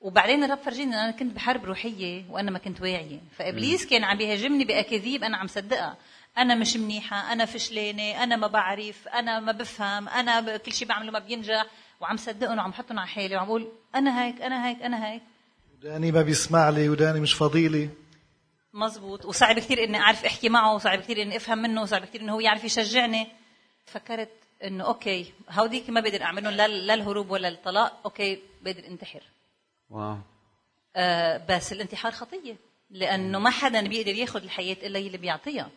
وبعدين 0.00 0.44
الرب 0.44 0.58
فرجيني 0.58 0.94
أنا 0.94 1.10
كنت 1.10 1.32
بحرب 1.32 1.64
روحية 1.64 2.24
وأنا 2.30 2.50
ما 2.50 2.58
كنت 2.58 2.80
واعية. 2.80 3.20
فإبليس 3.36 3.86
كان 3.86 4.04
عم 4.04 4.18
بيهاجمني 4.18 4.64
بأكاذيب 4.64 5.24
أنا 5.24 5.36
عم 5.36 5.46
صدقها. 5.46 5.96
أنا 6.38 6.54
مش 6.54 6.76
منيحة 6.76 7.32
أنا 7.32 7.44
فشلانة 7.44 8.22
أنا 8.22 8.36
ما 8.36 8.46
بعرف 8.46 9.08
أنا 9.08 9.40
ما 9.40 9.52
بفهم 9.52 10.08
أنا 10.08 10.56
كل 10.56 10.72
شيء 10.72 10.88
بعمله 10.88 11.10
ما 11.10 11.18
بينجح. 11.18 11.66
وعم 12.00 12.16
صدقهم 12.16 12.58
وعم 12.58 12.72
حطهم 12.72 12.98
على 12.98 13.08
حالي 13.08 13.36
وعم 13.36 13.46
بقول 13.46 13.72
أنا 13.94 14.24
هيك 14.24 14.42
أنا 14.42 14.68
هيك 14.68 14.82
أنا 14.82 15.06
هيك. 15.12 15.22
وداني 15.80 16.12
ما 16.12 16.22
بيسمع 16.22 16.68
لي 16.68 16.88
وداني 16.88 17.20
مش 17.20 17.34
فضيلي 17.34 17.88
مزبوط 18.72 19.24
وصعب 19.24 19.58
كثير 19.58 19.84
إني 19.84 19.98
أعرف 19.98 20.24
أحكي 20.24 20.48
معه 20.48 20.74
وصعب 20.74 20.98
كثير 20.98 21.22
إني 21.22 21.36
أفهم 21.36 21.58
منه 21.58 21.82
وصعب 21.82 22.04
كثير 22.04 22.20
إنه 22.20 22.34
هو 22.34 22.40
يعرف 22.40 22.64
يشجعني. 22.64 23.26
فكرت 23.86 24.30
إنه 24.64 24.84
okay 24.84 25.32
هوديك 25.50 25.90
ما 25.90 26.00
بقدر 26.00 26.22
اعملهم 26.22 26.54
لا 26.54 26.68
لا 26.68 26.94
الهروب 26.94 27.30
ولا 27.30 27.48
الطلاق 27.48 28.00
okay 28.04 28.38
بقدر 28.62 28.86
انتحر. 28.86 29.22
Wow. 29.90 30.18
آه، 30.96 31.46
بس 31.48 31.72
الانتحار 31.72 32.12
خطية 32.12 32.56
لأنه 32.90 33.38
ما 33.38 33.50
حدا 33.50 33.88
بيقدر 33.88 34.14
ياخذ 34.14 34.42
الحياة 34.42 34.76
إلا 34.82 34.98
اللي 34.98 35.18
بيعطيها. 35.18 35.70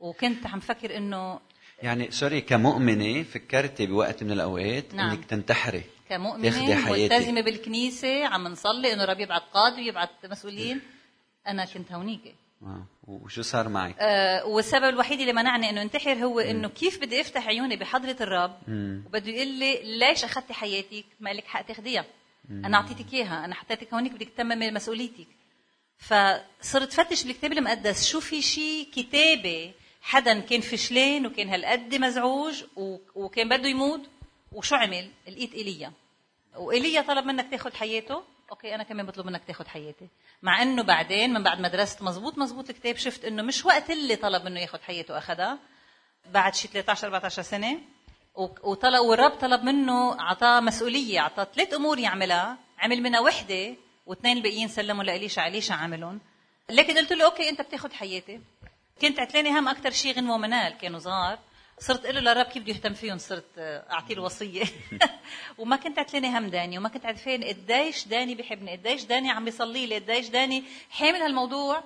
وكنت 0.00 0.46
عم 0.46 0.60
فكر 0.60 0.96
إنه 0.96 1.40
يعني 1.82 2.10
sorry 2.10 2.40
كمؤمنة 2.40 3.22
فكرتي 3.22 3.86
بوقت 3.86 4.22
من 4.22 4.32
الأوقات 4.32 4.94
نعم. 4.94 5.10
إنك 5.10 5.24
تنتحري. 5.24 5.82
حياتك. 6.12 7.12
ملتزمة 7.12 7.40
بالكنيسة 7.40 8.26
عم 8.26 8.48
نصلي 8.48 8.92
إنه 8.92 9.04
رب 9.04 9.20
يبعث 9.20 9.42
قادة 9.54 9.76
ويبعث 9.76 10.08
مسؤولين. 10.24 10.80
أنا 11.46 11.64
كنت 11.64 11.92
هونيك. 11.92 12.34
وشو 13.06 13.42
صار 13.42 13.68
معك؟ 13.68 13.96
آه 13.98 14.44
والسبب 14.46 14.84
الوحيد 14.84 15.20
اللي 15.20 15.32
منعني 15.32 15.70
إنه 15.70 15.82
انتحر 15.82 16.12
هو 16.12 16.40
إنه 16.40 16.68
كيف 16.68 17.00
بدي 17.00 17.20
أفتح 17.20 17.46
عيوني 17.46 17.76
بحضرة 17.76 18.16
الرب 18.20 18.58
وبده 19.06 19.30
يقول 19.30 19.48
لي 19.48 19.98
ليش 19.98 20.24
أخذتي 20.24 20.52
حياتك؟ 20.52 21.04
ما 21.20 21.32
لك 21.32 21.44
حق 21.44 21.62
تاخذيها 21.62 22.04
أنا 22.50 22.76
أعطيتك 22.76 23.14
إياها. 23.14 23.44
أنا 23.44 23.54
حطيتك 23.54 23.94
هونيك 23.94 24.12
بدك 24.12 24.28
تتممي 24.28 24.70
مسؤوليتك. 24.70 25.26
فصرت 25.98 26.92
فتش 26.92 27.24
بالكتاب 27.24 27.52
المقدس. 27.52 28.08
شو 28.08 28.20
في 28.20 28.42
شيء 28.42 28.88
كتابة 28.94 29.72
حدا 30.02 30.40
كان 30.40 30.60
فشلان 30.60 31.26
وكان 31.26 31.48
هالقد 31.48 31.94
مزعوج 31.94 32.64
وكان 33.14 33.48
بده 33.48 33.68
يموت؟ 33.68 34.00
وشو 34.52 34.74
عمل؟ 34.74 35.08
لقيت 35.28 35.54
إيليا. 35.54 35.92
وإيليا 36.56 37.02
طلب 37.02 37.26
منك 37.26 37.50
تاخذ 37.50 37.74
حياته؟ 37.74 38.22
okay 38.50 38.74
أنا 38.74 38.82
كمان 38.82 39.06
بطلب 39.06 39.26
منك 39.26 39.42
تاخذ 39.46 39.66
حياتي. 39.66 40.08
مع 40.42 40.62
إنه 40.62 40.82
بعدين 40.82 41.32
من 41.32 41.42
بعد 41.42 41.60
ما 41.60 41.68
درست 41.68 42.02
مزبوط 42.02 42.38
مزبوط 42.38 42.70
الكتاب 42.70 42.96
شفت 42.96 43.24
إنه 43.24 43.42
مش 43.42 43.64
وقت 43.64 43.90
اللي 43.90 44.16
طلب 44.16 44.44
منه 44.44 44.60
ياخذ 44.60 44.80
حياته 44.80 45.18
أخذها. 45.18 45.58
بعد 46.30 46.54
شي 46.54 46.68
13 46.68 47.06
14 47.06 47.42
سنة 47.42 47.78
وطلب 48.62 49.00
والرب 49.00 49.30
طلب 49.30 49.64
منه 49.64 50.20
أعطاه 50.20 50.60
مسؤولية 50.60 51.20
أعطاه 51.20 51.44
ثلاث 51.44 51.74
أمور 51.74 51.98
يعملها. 51.98 52.58
عمل 52.78 53.02
منها 53.02 53.20
وحدة 53.20 53.74
واثنين 54.06 54.36
الباقيين 54.36 54.68
سلموا 54.68 55.04
لإليشع 55.04 55.42
إليشع 55.42 55.74
عملهم. 55.74 56.20
لكن 56.70 56.98
قلت 56.98 57.12
له 57.12 57.24
okay 57.24 57.48
أنت 57.48 57.60
بتاخذ 57.60 57.92
حياتي. 57.92 58.40
كنت 59.00 59.20
عتلاني 59.20 59.50
هم 59.50 59.68
أكثر 59.68 59.90
شيء 59.90 60.16
غنوة 60.16 60.34
ومنال 60.34 60.78
كانوا 60.78 60.98
صغار. 60.98 61.38
صرت 61.80 62.04
أقول 62.04 62.24
له 62.24 62.32
لرب 62.32 62.46
كيف 62.46 62.62
بده 62.62 62.72
يهتم 62.72 62.94
فيهم؟ 62.94 63.18
صرت 63.18 63.58
أعطيه 63.58 64.14
الوصية. 64.14 64.64
وما 65.58 65.76
كنت 65.76 65.98
عتلاني 65.98 66.38
هم 66.38 66.46
داني 66.46 66.78
وما 66.78 66.88
كنت 66.88 67.06
عارفين 67.06 67.44
قديش 67.44 68.08
داني 68.08 68.34
بحبني 68.34 68.72
قديش 68.72 69.04
داني 69.04 69.30
عم 69.30 69.44
بيصلي 69.44 69.86
لي 69.86 69.94
قديش 69.94 70.28
داني 70.28 70.64
حامل 70.90 71.22
هالموضوع. 71.22 71.84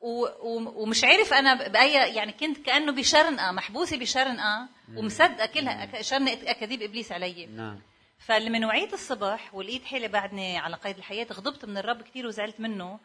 و... 0.00 0.26
ومش 0.82 1.04
عارف 1.04 1.32
أنا 1.32 1.68
بأي 1.68 1.92
يعني 1.92 2.32
كنت 2.32 2.58
كأنه 2.58 2.92
بشرنقة 2.92 3.52
محبوسة 3.52 3.96
بشرنقة 3.96 4.68
ومصدقة 4.96 5.46
كلها 5.46 6.02
شرنقة 6.02 6.50
أكاذيب 6.50 6.82
إبليس 6.82 7.12
علي. 7.12 7.46
نعم. 7.46 7.80
فلما 8.18 8.66
وعيت 8.66 8.92
الصبح 8.92 9.54
ولقيت 9.54 9.84
حالي 9.84 10.08
بعدني 10.08 10.58
على 10.58 10.76
قيد 10.76 10.96
الحياة 10.96 11.26
غضبت 11.32 11.64
من 11.64 11.78
الرب 11.78 12.02
كثير 12.02 12.26
وزعلت 12.26 12.60
منه 12.60 13.00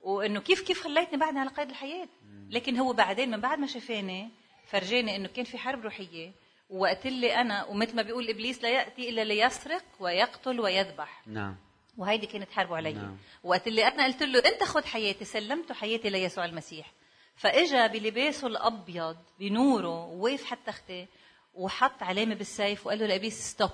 وإنه 0.00 0.40
كيف 0.40 0.60
كيف 0.60 0.82
خليتني 0.82 1.18
بعدني 1.18 1.40
على 1.40 1.50
قيد 1.50 1.70
الحياة؟ 1.70 2.08
لكن 2.50 2.76
هو 2.76 2.92
بعدين 2.92 3.30
من 3.30 3.40
بعد 3.40 3.58
ما 3.58 3.66
شافاني 3.66 4.30
فرجاني 4.66 5.16
إنه 5.16 5.28
كان 5.28 5.44
في 5.44 5.58
حرب 5.58 5.84
روحية 5.84 6.32
وقت 6.70 7.06
اللي 7.06 7.34
أنا 7.34 7.64
ومثل 7.64 7.96
ما 7.96 8.02
بيقول 8.02 8.28
إبليس 8.28 8.62
لا 8.62 8.68
يأتي 8.68 9.08
إلا 9.08 9.24
ليسرق 9.24 9.84
ويقتل 10.00 10.60
ويذبح. 10.60 11.22
نعم. 11.26 11.56
وهيدي 11.96 12.26
كانت 12.26 12.50
حربه 12.50 12.76
علي. 12.76 12.92
نعم. 12.92 13.16
وقت 13.44 13.66
اللي 13.66 13.86
أنا 13.86 14.04
قلت 14.04 14.22
له 14.22 14.38
أنت 14.38 14.64
خذ 14.64 14.84
حياتي 14.84 15.24
سلمت 15.24 15.72
حياتي 15.72 16.10
ليسوع 16.10 16.44
المسيح. 16.44 16.92
فإجا 17.36 17.86
بلباسه 17.86 18.46
الأبيض 18.46 19.16
بنوره 19.40 20.04
ووقف 20.04 20.44
حتى 20.44 20.62
تختي 20.66 21.06
وحط 21.54 22.02
علامة 22.02 22.34
بالسيف 22.34 22.86
وقال 22.86 22.98
له 22.98 23.06
لابليس 23.06 23.50
ستوب 23.50 23.70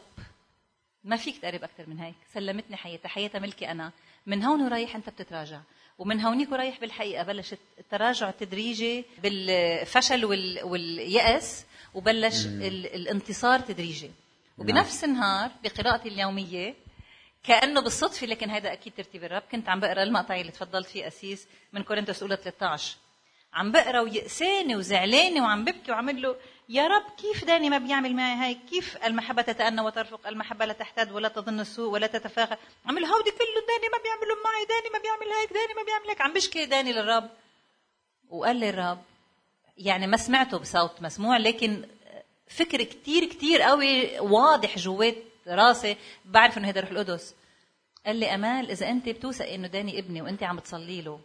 ما 1.05 1.17
فيك 1.17 1.39
تقرب 1.39 1.65
أكثر 1.65 1.89
من 1.89 1.99
هيك. 1.99 2.15
سلمتني 2.33 2.77
حياتها 2.77 3.09
حياتها 3.09 3.39
ملكي 3.39 3.71
أنا. 3.71 3.93
من 4.27 4.43
هون 4.43 4.63
ورايح 4.63 4.97
أنت 4.97 5.09
بتتراجع. 5.11 5.61
ومن 5.99 6.21
هونيك 6.21 6.53
ورايح 6.53 6.81
بالحقيقة 6.81 7.23
بلش 7.23 7.55
التراجع 7.79 8.29
التدريجي 8.29 9.05
بالفشل 9.23 10.25
واليأس 10.65 11.65
وبلش 11.95 12.47
الانتصار 12.47 13.61
تدريجي. 13.61 14.11
وبنفس 14.59 15.05
النهار 15.05 15.51
بقراءتي 15.65 16.09
اليومية 16.09 16.75
كأنه 17.45 17.81
بالصدفة 17.81 18.27
لكن 18.27 18.51
هذا 18.51 18.73
أكيد 18.73 18.93
ترتيب 18.97 19.25
الرب 19.25 19.43
كنت 19.53 19.69
عم 19.69 19.81
بقرأ 19.81 20.03
المقطع 20.03 20.37
اللي 20.41 20.53
تفضلت 20.53 20.87
فيه 20.87 21.07
أسيس 21.07 21.47
من 21.73 21.83
كورنثوس 21.83 22.23
اولى 22.23 22.37
13 22.37 22.97
عم 23.55 23.73
بقرأ 23.73 24.01
ويأساني 24.01 24.77
وزعلاني 24.77 25.41
وعم 25.41 25.65
ببكي 25.65 25.93
وعمل 25.93 26.23
له 26.23 26.37
يا 26.69 26.87
رب 26.87 27.03
كيف 27.17 27.45
داني 27.45 27.71
ما 27.71 27.79
بيعمل 27.79 28.15
معي 28.17 28.49
هيك 28.49 28.59
كيف 28.71 29.05
المحبة 29.05 29.43
تتأنى 29.43 29.81
وترفق؟ 29.81 30.29
المحبة 30.29 30.65
لا 30.65 30.73
تحتد 30.73 31.13
ولا 31.13 31.29
تظن 31.29 31.61
السوء 31.61 31.91
ولا 31.91 32.07
تتفاخر. 32.07 32.57
عمل 32.87 33.05
هودي 33.05 33.31
كله 33.31 33.63
داني 33.69 33.89
ما 33.93 33.99
بيعملوا 34.03 34.37
معي 34.45 34.65
داني 34.65 34.93
ما 34.93 34.99
بيعمل 34.99 35.33
هيك 35.41 35.53
داني 35.53 35.75
ما 35.77 35.83
بيعمل 35.83 36.09
هيك. 36.09 36.21
عم 36.21 36.33
بشكي 36.33 36.67
داني 36.67 36.93
للرب. 36.93 37.31
وقال 38.29 38.57
لي 38.57 38.71
الرب 38.71 39.03
يعني 39.77 40.07
ما 40.07 40.17
سمعته 40.17 40.59
بصوت 40.59 41.03
مسموع 41.03 41.37
لكن 41.37 41.87
فكر 42.49 42.83
كتير 42.83 43.25
كتير 43.25 43.63
قوي 43.63 44.19
واضح 44.21 44.79
جوات 44.79 45.17
راسي. 45.49 45.97
بعرف 46.25 46.59
إنه 46.59 46.69
هذا 46.69 46.81
روح 46.81 46.91
القدس. 46.91 47.35
قال 48.07 48.17
لي 48.17 48.35
أمال 48.35 48.71
إذا 48.71 48.89
أنت 48.89 49.09
بتوثقي 49.09 49.55
إنه 49.55 49.69
داني 49.69 49.99
ابني 49.99 50.23
وأنت 50.23 50.43
عم 50.43 50.59
تصلي 50.59 51.03
له 51.03 51.21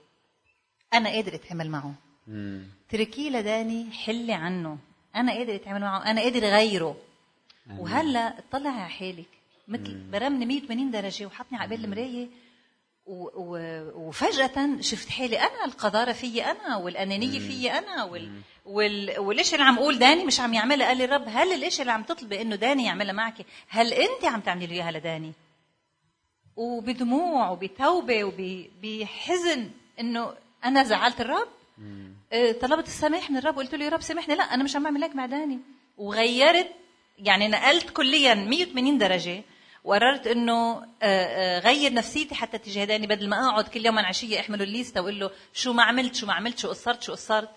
أنا 0.93 1.09
قادر 1.09 1.35
اتحمل 1.35 1.69
معه. 1.69 1.93
تركيه 2.89 3.29
لداني 3.29 3.91
حلي 3.91 4.33
عنه. 4.33 4.77
أنا 5.17 5.31
قادر 5.33 5.55
أتعامل 5.55 5.81
معه 5.81 6.11
أنا 6.11 6.21
قادر 6.21 6.47
أغيره. 6.47 6.97
وهلا 7.77 8.39
اطلع 8.39 8.69
على 8.69 8.89
حالك. 8.89 9.25
مثل 9.67 9.93
برمني 10.11 10.45
180 10.45 10.91
درجة 10.91 11.25
وحطني 11.25 11.57
على 11.57 11.67
قبال 11.75 11.83
المراية 11.85 12.27
وفجأة 13.95 14.81
شفت 14.81 15.09
حالي 15.09 15.39
أنا 15.39 15.65
القذارة 15.65 16.11
في 16.11 16.45
أنا 16.45 16.77
والأنانية 16.77 17.39
في 17.39 17.71
أنا 17.71 18.03
وال... 18.03 18.41
وال... 18.65 19.19
والإشي 19.19 19.55
اللي 19.55 19.65
عم 19.67 19.77
أقول 19.77 19.99
داني 19.99 20.25
مش 20.25 20.39
عم 20.39 20.53
يعملها. 20.53 20.87
قال 20.87 20.97
لي 20.97 21.05
الرب 21.05 21.23
هل 21.27 21.53
الإشي 21.53 21.81
اللي 21.81 21.91
عم 21.91 22.03
تطلبي 22.03 22.41
إنه 22.41 22.55
داني 22.55 22.85
يعملها 22.85 23.13
معك؟ 23.13 23.45
هل 23.67 23.93
أنت 23.93 24.25
عم 24.25 24.39
تعملي 24.41 24.65
له 24.67 24.73
إياها 24.73 24.91
لداني؟ 24.91 25.31
وبدموع 26.55 27.49
وبتوبة 27.49 28.23
وبحزن 28.23 29.69
إنه 29.99 30.33
أنا 30.65 30.83
زعلت 30.83 31.21
الرب؟ 31.21 31.47
طلبت 32.61 32.87
السماح 32.87 33.31
من 33.31 33.37
الرب. 33.37 33.57
وقلت 33.57 33.75
له 33.75 33.85
يا 33.85 33.89
رب 33.89 34.01
سامحني. 34.01 34.35
لا 34.35 34.43
أنا 34.43 34.63
مش 34.63 34.75
عم 34.75 34.83
بعمل 34.83 35.03
هيك 35.03 35.15
مع 35.15 35.25
داني 35.25 35.59
وغيرت 35.97 36.71
يعني 37.17 37.47
نقلت 37.47 37.89
كليا 37.89 38.33
180 38.33 38.97
درجة. 38.97 39.43
وقررت 39.83 40.27
إنه 40.27 40.53
آه، 40.73 40.85
آه، 41.03 41.59
غير 41.59 41.93
نفسيتي 41.93 42.35
حتى 42.35 42.57
تجاه 42.57 42.85
داني 42.85 43.07
بدل 43.07 43.29
ما 43.29 43.49
أقعد 43.49 43.67
كل 43.67 43.85
يوم 43.85 43.99
عشية 43.99 44.39
احمله 44.39 44.63
الليسته 44.63 45.01
واقول 45.01 45.19
له 45.19 45.31
شو 45.53 45.73
ما 45.73 45.83
عملت 45.83 46.15
شو 46.15 46.27
ما 46.27 46.33
عملت 46.33 46.59
شو 46.59 46.69
قصرت 46.69 47.01
شو 47.01 47.11
قصرت. 47.11 47.49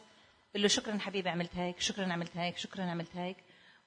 قل 0.54 0.62
له 0.62 0.68
شكرا 0.68 0.98
حبيبي 0.98 1.28
عملت 1.28 1.56
هيك 1.56 1.80
شكرا 1.80 2.12
عملت 2.12 2.36
هيك 2.36 2.58
شكرا 2.58 2.84
عملت 2.84 3.16
هيك. 3.16 3.36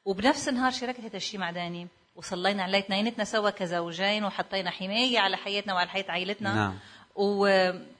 وبنفس 0.06 0.50
النهار 0.50 0.72
شاركت 0.72 1.00
هذا 1.00 1.18
الشيء 1.18 1.40
مع 1.40 1.52
داني 1.52 1.88
وصلينا 2.16 2.64
عليه 2.64 2.80
اثنيناتنا 2.80 3.24
سوا 3.24 3.50
كزوجين 3.50 4.26
وحطينا 4.26 4.70
حماية 4.70 5.20
على 5.20 5.38
حياتنا 5.38 5.74
وعلى 5.74 5.90
حياة 5.90 6.06
عائلتنا. 6.10 6.54
نعم. 6.54 6.78
و... 7.16 7.48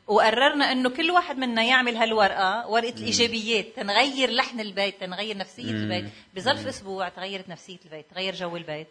وقررنا 0.08 0.72
إنه 0.72 0.90
كل 0.90 1.12
واحد 1.12 1.38
منا 1.38 1.64
يعمل 1.64 1.96
هالورقة 1.96 2.68
ورقة 2.68 2.94
الإيجابيات 2.98 3.76
تنغير 3.76 4.30
لحن 4.32 4.60
البيت 4.60 5.00
تنغير 5.02 5.38
نفسية 5.38 5.72
مم. 5.72 5.78
البيت. 5.78 6.06
بظرف 6.34 6.68
أسبوع 6.68 7.10
تغيرت 7.10 7.50
نفسية 7.50 7.80
البيت 7.86 8.06
تغير 8.12 8.36
جو 8.36 8.58
البيت. 8.58 8.88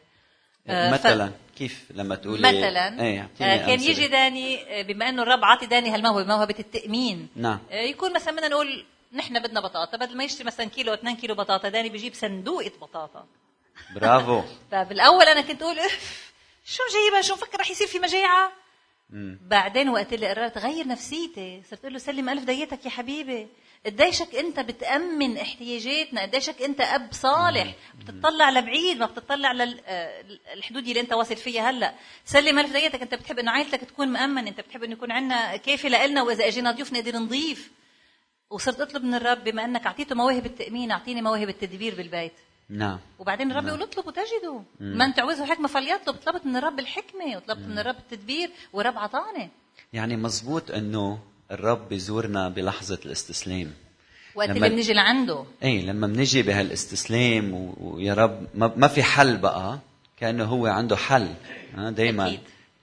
آه، 0.66 0.90
مثلا 0.90 1.28
ف... 1.28 1.58
كيف 1.58 1.84
لما 1.90 2.14
تقولي؟ 2.14 2.42
مثلا 2.42 3.02
إيه 3.02 3.20
آه 3.40 3.56
كان 3.56 3.80
يجي 3.80 4.08
داني 4.08 4.80
آه، 4.80 4.82
بما 4.82 5.08
إنه 5.08 5.22
الرب 5.22 5.44
عاطي 5.44 5.66
داني 5.66 5.90
هالموهبة 5.90 6.24
موهبة 6.36 6.54
التأمين. 6.58 7.28
نعم. 7.36 7.58
آه 7.70 7.80
يكون 7.80 8.12
مثلا 8.12 8.34
بدنا 8.36 8.48
نقول 8.48 8.84
نحن 9.12 9.42
بدنا 9.42 9.60
بطاطا 9.60 9.96
بدل 9.96 10.16
ما 10.16 10.24
يشتري 10.24 10.44
مثلا 10.44 10.66
كيلو 10.66 10.94
2 10.94 11.16
كيلو 11.16 11.34
بطاطا 11.34 11.68
داني 11.68 11.88
بيجيب 11.88 12.14
صندوقه 12.14 12.72
بطاطا. 12.80 13.26
برافو. 13.94 14.42
فبالأول 14.70 15.24
أنا 15.24 15.40
كنت 15.40 15.62
أقول 15.62 15.76
شو 16.64 16.82
جايبها؟ 16.92 17.22
شو 17.22 17.34
مفكر 17.34 17.60
رح 17.60 17.70
يصير 17.70 17.86
في 17.86 17.98
مجاعة؟ 17.98 18.52
بعدين 19.48 19.88
وقت 19.88 20.12
اللي 20.12 20.28
قررت 20.28 20.58
غير 20.58 20.88
نفسيتي 20.88 21.62
صرت 21.70 21.80
أقول 21.80 21.92
له 21.92 21.98
سلم 21.98 22.28
ألف 22.28 22.44
ديتك 22.44 22.84
يا 22.84 22.90
حبيبي. 22.90 23.46
قديشك 23.86 24.34
أنت 24.34 24.60
بتأمن 24.60 25.36
احتياجاتنا؟ 25.36 26.22
قديشك 26.22 26.62
أنت 26.62 26.80
أب 26.80 27.08
صالح؟ 27.12 27.74
بتطلع 27.98 28.50
لبعيد 28.50 28.98
ما 28.98 29.06
بتطلع 29.06 29.52
للحدود 29.52 30.88
اللي 30.88 31.00
أنت 31.00 31.12
واصل 31.12 31.36
فيها 31.36 31.70
هلأ. 31.70 31.94
سلم 32.24 32.58
ألف 32.58 32.72
ديتك 32.72 33.02
أنت 33.02 33.14
بتحب 33.14 33.38
إنه 33.38 33.50
عائلتك 33.50 33.80
تكون 33.80 34.08
مامن 34.08 34.46
أنت 34.46 34.60
بتحب 34.60 34.84
إنه 34.84 34.92
يكون 34.92 35.12
عندنا 35.12 35.56
كافي 35.56 35.88
لنا 35.88 36.22
وإذا 36.22 36.46
أجينا 36.46 36.70
ضيوف 36.70 36.92
نقدر 36.92 37.16
نضيف. 37.16 37.70
وصرت 38.50 38.80
أطلب 38.80 39.04
من 39.04 39.14
الرب 39.14 39.44
بما 39.44 39.64
إنك 39.64 39.86
أعطيته 39.86 40.14
مواهب 40.14 40.46
التأمين 40.46 40.90
أعطيني 40.90 41.22
مواهب 41.22 41.48
التدبير 41.48 41.94
بالبيت. 41.94 42.32
نعم. 42.72 42.98
وبعدين 43.18 43.50
الرب 43.50 43.64
نعم. 43.64 43.74
يقول 43.74 43.82
اطلب 43.82 44.06
وتجدوا. 44.06 44.60
من 44.80 45.14
تعوزه 45.14 45.46
حكمة 45.46 45.68
فليطلب 45.68 46.16
طلبت 46.16 46.46
من 46.46 46.56
الرب 46.56 46.78
الحكمة 46.78 47.36
وطلبت 47.36 47.66
من 47.66 47.78
الرب 47.78 47.96
التدبير 47.96 48.50
والرب 48.72 48.98
عطاني. 48.98 49.50
يعني 49.92 50.16
مزبوط 50.16 50.70
انه 50.70 51.18
الرب 51.50 51.88
بيزورنا 51.88 52.48
بلحظة 52.48 52.98
الاستسلام. 53.06 53.72
وقت 54.34 54.50
اللي 54.50 54.68
بنيجي 54.68 54.92
لعنده. 54.92 55.44
اي 55.62 55.82
لما 55.82 56.06
بنيجي 56.06 56.42
بهالاستسلام 56.42 57.54
و... 57.54 57.74
ويا 57.80 58.14
رب 58.14 58.46
ما... 58.54 58.72
ما 58.76 58.88
في 58.88 59.02
حل 59.02 59.36
بقى 59.36 59.78
كأنه 60.16 60.44
هو 60.44 60.66
عنده 60.66 60.96
حل. 60.96 61.34
دائما 61.76 62.26
أكيد 62.26 62.40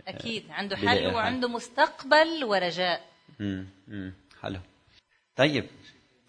أكيد. 0.08 0.44
عنده 0.50 0.76
حل 0.78 1.08
وعنده 1.08 1.48
مستقبل 1.48 2.44
ورجاء. 2.44 3.02
امم 3.42 4.14
حلو. 4.42 4.60
طيب 5.36 5.66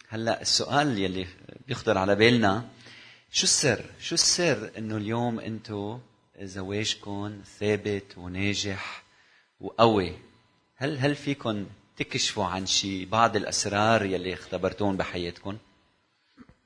هلأ 0.09 0.40
السؤال 0.40 0.99
يلي 0.99 1.27
بيخطر 1.68 1.99
على 1.99 2.14
بالنا 2.14 2.64
شو 3.31 3.45
السر؟ 3.45 3.85
شو 4.01 4.14
السر 4.14 4.71
إنه 4.79 4.97
اليوم 4.97 5.40
أنتم 5.40 5.99
زواجكم 6.43 7.38
ثابت 7.59 8.19
وناجح 8.19 9.03
وقوي؟ 9.61 10.12
هل 10.77 10.99
هل 10.99 11.14
فيكم 11.14 11.66
تكشفوا 11.97 12.45
عن 12.45 12.66
شيء 12.66 13.09
بعض 13.09 13.37
الأسرار 13.37 14.05
يلي 14.05 14.35
اختبرتون 14.35 14.97
بحياتكم 14.97 15.57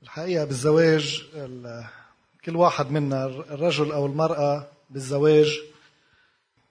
الحقيقة 0.03 0.45
بالزواج 0.45 1.25
ال- 1.35 1.85
كل 2.45 2.57
واحد 2.57 2.91
منا 2.91 3.27
الرجل 3.27 3.93
أو 3.93 4.07
المرأة 4.07 4.69
بالزواج 4.91 5.59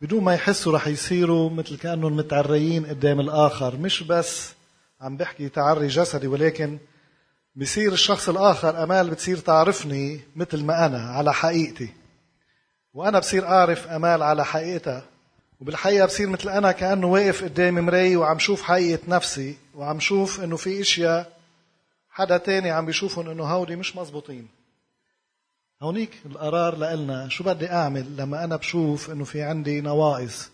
بدون 0.02 0.24
ما 0.24 0.34
يحسوا 0.34 0.74
رح 0.74 0.88
يصيروا 0.88 1.50
مثل 1.50 1.78
كأنهم 1.78 2.16
متعريين 2.18 2.86
قدام 2.86 3.20
الآخر 3.20 3.78
مش 3.78 4.04
بس 4.04 4.54
عم 5.02 5.18
بحكي 5.18 5.50
تعري 5.50 5.88
جسدي 5.88 6.28
ولكن 6.28 6.78
بصير 7.56 7.94
الشخص 7.94 8.30
الآخر 8.30 8.84
أمال 8.84 9.10
بتصير 9.10 9.38
تعرفني 9.38 10.20
مثل 10.36 10.64
ما 10.64 10.86
أنا 10.86 10.98
على 10.98 11.34
حقيقتي. 11.34 11.90
وأنا 12.94 13.20
بصير 13.20 13.48
أعرف 13.48 13.88
أمال 13.88 14.24
على 14.24 14.46
حقيقتها. 14.46 15.04
وبالحقيقة 15.62 16.06
بصير 16.06 16.30
مثل 16.30 16.50
أنا 16.50 16.72
كأنه 16.72 17.08
واقف 17.08 17.44
قدام 17.44 17.86
مراية 17.86 18.18
وعم 18.18 18.40
شوف 18.40 18.62
حقيقة 18.62 19.02
نفسي 19.08 19.58
وعم 19.76 20.00
شوف 20.00 20.40
إنه 20.40 20.58
في 20.58 20.82
إشياء 20.82 21.38
حدا 22.10 22.38
تاني 22.38 22.72
عم 22.72 22.86
بيشوفهم 22.86 23.30
إنه 23.30 23.44
هودي 23.44 23.76
مش 23.76 23.96
مزبوطين. 23.96 24.48
هونيك 25.82 26.12
القرار 26.26 26.78
لنا 26.78 27.30
شو 27.30 27.44
بدي 27.44 27.72
أعمل 27.72 28.18
لما 28.18 28.44
أنا 28.44 28.56
بشوف 28.56 29.12
إنه 29.12 29.24
في 29.24 29.42
عندي 29.42 29.82
نواقص 29.82 30.50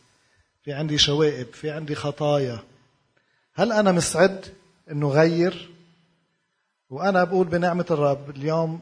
في 0.63 0.73
عندي 0.73 0.97
شوائب 0.97 1.47
في 1.53 1.71
عندي 1.71 1.95
خطايا؟ 1.95 2.59
هل 3.53 3.71
أنا 3.71 3.91
مستعد 3.91 4.45
إنه 4.91 5.09
غير؟ 5.09 5.69
وأنا 6.89 7.23
بقول 7.23 7.47
بنعمة 7.47 7.85
الرب 7.91 8.29
اليوم 8.29 8.79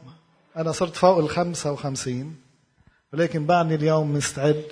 أنا 0.56 0.72
صرت 0.72 0.96
فوق 0.96 1.18
ال 1.18 1.28
55 1.28 2.36
ولكن 3.12 3.46
بعدني 3.46 3.74
اليوم 3.74 4.12
مستعد. 4.12 4.64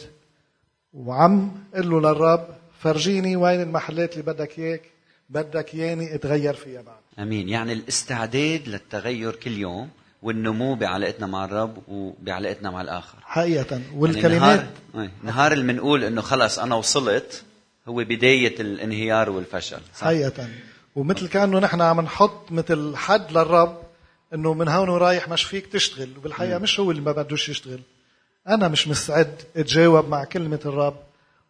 وعم 0.95 1.53
قل 1.75 1.91
له 1.91 2.01
للرب 2.01 2.47
فرجيني 2.81 3.37
وين 3.37 3.63
المحلات 3.63 4.13
اللي 4.13 4.23
بدك 4.23 4.59
إياك؟ 4.59 4.83
بدك 5.31 5.75
ياني 5.75 6.15
اتغير 6.15 6.55
فيها 6.55 6.83
بعد. 6.83 6.97
آمين. 7.19 7.49
يعني 7.49 7.73
الاستعداد 7.73 8.69
للتغير 8.69 9.37
كل 9.37 9.59
يوم 9.59 9.89
والنمو 10.23 10.75
بعلاقتنا 10.75 11.27
مع 11.27 11.45
الرب 11.45 11.79
وبعلاقتنا 11.89 12.71
مع 12.71 12.81
الآخر. 12.81 13.19
حقيقة. 13.23 13.77
يعني 13.77 13.85
والكلمات 13.95 14.67
نهار, 14.95 15.05
أي، 15.05 15.11
نهار 15.23 15.53
اللي 15.53 15.73
بنقول 15.73 16.05
إنه 16.05 16.21
خلص 16.21 16.59
أنا 16.59 16.75
وصلت 16.75 17.45
هو 17.89 17.95
بداية 17.95 18.61
الانهيار 18.61 19.31
والفشل 19.31 19.81
صح؟ 19.95 20.07
حقيقة. 20.07 20.49
ومثل 20.97 21.29
كأنه 21.29 21.59
نحن 21.59 21.81
عم 21.81 22.01
نحط 22.01 22.53
مثل 22.53 22.97
حد 22.97 23.33
للرب 23.33 23.79
إنه 24.35 24.55
من 24.55 24.69
هون 24.69 24.89
ورايح 24.89 25.29
مش 25.29 25.43
فيك 25.45 25.67
تشتغل 25.67 26.09
وبالحقيقة 26.19 26.59
مش 26.59 26.81
هو 26.81 26.91
اللي 26.91 27.03
ما 27.03 27.13
بدوش 27.13 27.49
يشتغل. 27.49 27.81
أنا 28.49 28.69
مش 28.69 28.89
مستعد 28.89 29.35
أتجاوب 29.57 30.09
مع 30.09 30.25
كلمة 30.25 30.61
الرب 30.67 30.97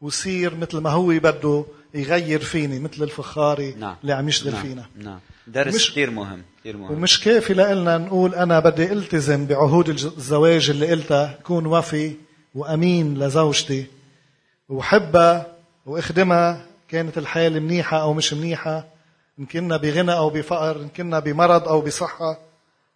وصير 0.00 0.54
مثل 0.56 0.78
ما 0.78 0.90
هو 0.90 1.06
بده 1.06 1.64
يغير 1.94 2.40
فيني 2.40 2.78
مثل 2.78 3.02
الفخاري 3.02 3.74
نعم. 3.78 3.96
اللي 4.02 4.12
عم 4.12 4.28
يشتغل 4.28 4.52
نعم. 4.52 4.62
فينا. 4.62 4.86
نعم. 4.96 5.18
درس 5.46 5.74
مش- 5.74 5.90
كثير 5.90 6.10
مهم 6.10 6.42
كثير 6.60 6.76
مهم. 6.76 6.90
ومش 6.92 7.20
كافي 7.20 7.54
لنا 7.54 7.98
نقول 7.98 8.34
أنا 8.34 8.60
بدي 8.60 8.92
التزم 8.92 9.46
بعهود 9.46 9.88
الزواج 9.88 10.70
اللي 10.70 10.90
قلتها 10.90 11.38
كون 11.42 11.66
وفي 11.66 12.12
وأمين 12.54 13.18
لزوجتي. 13.18 13.86
وحبها 14.68 15.46
وإخدمها 15.86 16.66
كانت 16.88 17.18
الحياة 17.18 17.48
منيحه 17.50 18.00
أو 18.00 18.14
مش 18.14 18.32
منيحة. 18.32 18.84
إن 19.38 19.46
كنا 19.46 19.76
بغنى 19.76 20.12
أو 20.12 20.30
بفقر 20.30 20.76
إن 20.76 20.88
كنا 20.88 21.18
بمرض 21.20 21.68
أو 21.68 21.80
بصحة 21.80 22.38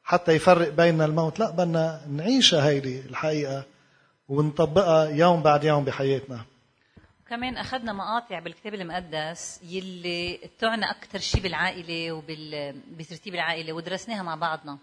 حتى 0.04 0.32
يفرق 0.32 0.68
بيننا 0.68 1.04
الموت. 1.04 1.38
لا 1.38 1.50
بدنا 1.50 2.00
نعيشها 2.08 2.68
هيدي 2.68 3.00
الحقيقة 3.00 3.64
ونطبقها 4.28 5.08
يوم 5.08 5.42
بعد 5.42 5.64
يوم 5.64 5.84
بحياتنا. 5.84 6.40
كمان 7.28 7.56
أخذنا 7.56 7.92
مقاطع 7.92 8.38
بالكتاب 8.38 8.74
المقدس 8.74 9.60
يلي 9.62 10.40
تعنى 10.58 10.90
أكثر 10.90 11.18
شيء 11.18 11.40
بالعائلة 11.42 12.12
وبال 12.12 12.74
بترتيب 12.98 13.34
العائلة 13.34 13.72
ودرسناها 13.72 14.22
مع 14.22 14.34
بعضنا. 14.34 14.78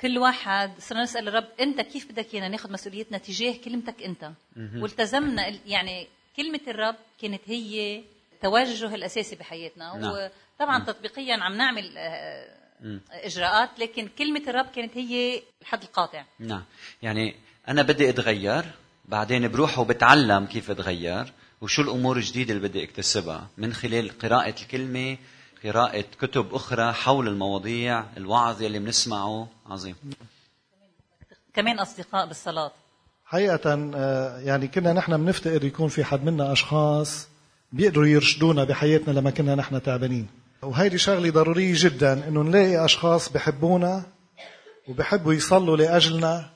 كل 0.00 0.18
واحد 0.18 0.70
صرنا 0.78 1.02
نسأل 1.02 1.28
الرب 1.28 1.48
أنت 1.60 1.80
كيف 1.80 2.12
بدك 2.12 2.34
إيانا 2.34 2.48
ناخذ 2.48 2.72
مسؤوليتنا 2.72 3.18
تجاه 3.18 3.54
كلمتك 3.64 4.02
أنت؟ 4.02 4.30
والتزمنا 4.82 5.48
ال- 5.48 5.58
يعني 5.66 6.06
كلمة 6.36 6.60
الرب 6.68 6.96
كانت 7.22 7.40
هي 7.46 8.02
التوجه 8.32 8.94
الأساسي 8.94 9.36
بحياتنا. 9.36 9.96
نعم. 9.96 10.28
وطبعا 10.62 10.84
تطبيقيا 10.84 11.36
عم 11.42 11.56
نعمل 11.56 11.94
آه، 11.96 12.62
إجراءات 13.10 13.70
لكن 13.78 14.08
كلمة 14.18 14.42
الرب 14.48 14.66
كانت 14.66 14.96
هي 14.96 15.42
الحد 15.62 15.82
القاطع. 15.82 16.24
نعم. 16.38 16.62
يعني 17.02 17.34
أنا 17.68 17.82
بدي 17.82 18.08
أتغير 18.08 18.64
بعدين 19.04 19.48
بروح 19.48 19.78
وبتعلم 19.78 20.46
كيف 20.46 20.70
أتغير 20.70 21.32
وشو 21.60 21.82
الأمور 21.82 22.16
الجديدة 22.16 22.54
اللي 22.54 22.68
بدي 22.68 22.84
أكتسبها. 22.84 23.48
من 23.58 23.72
خلال 23.72 24.18
قراءة 24.18 24.62
الكلمة 24.62 25.16
قراءة 25.64 26.04
كتب 26.20 26.54
أخرى 26.54 26.92
حول 26.92 27.28
المواضيع 27.28 28.04
الوعظ 28.16 28.62
يلي 28.62 28.78
بنسمعه. 28.78 29.48
عظيم. 29.66 29.96
كمان 31.54 31.78
أصدقاء 31.78 32.26
بالصلاة. 32.26 32.72
حقيقة 33.24 33.90
آه، 33.94 34.38
يعني 34.38 34.68
كنا 34.68 34.92
نحن 34.92 35.16
بنفتقد 35.16 35.64
يكون 35.64 35.88
في 35.88 36.04
حد 36.04 36.24
منا 36.24 36.52
أشخاص 36.52 37.28
بيقدروا 37.72 38.06
يرشدونا 38.06 38.64
بحياتنا 38.64 39.12
لما 39.12 39.30
كنا 39.30 39.54
نحن 39.54 39.82
تعبانين. 39.82 40.41
وهيدي 40.62 40.98
شغلة 40.98 41.30
ضرورية 41.30 41.74
جدا 41.76 42.28
إنه 42.28 42.42
نلاقي 42.42 42.84
أشخاص 42.84 43.32
بحبونا 43.32 44.02
وبحبوا 44.88 45.34
يصلوا 45.34 45.76
لأجلنا 45.76 46.50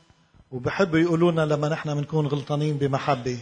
وبحبوا 0.50 0.98
يقولوا 0.98 1.32
لنا 1.32 1.46
لما 1.46 1.68
نحن 1.68 1.94
بنكون 1.94 2.26
غلطانين 2.26 2.76
بمحبة. 2.76 3.38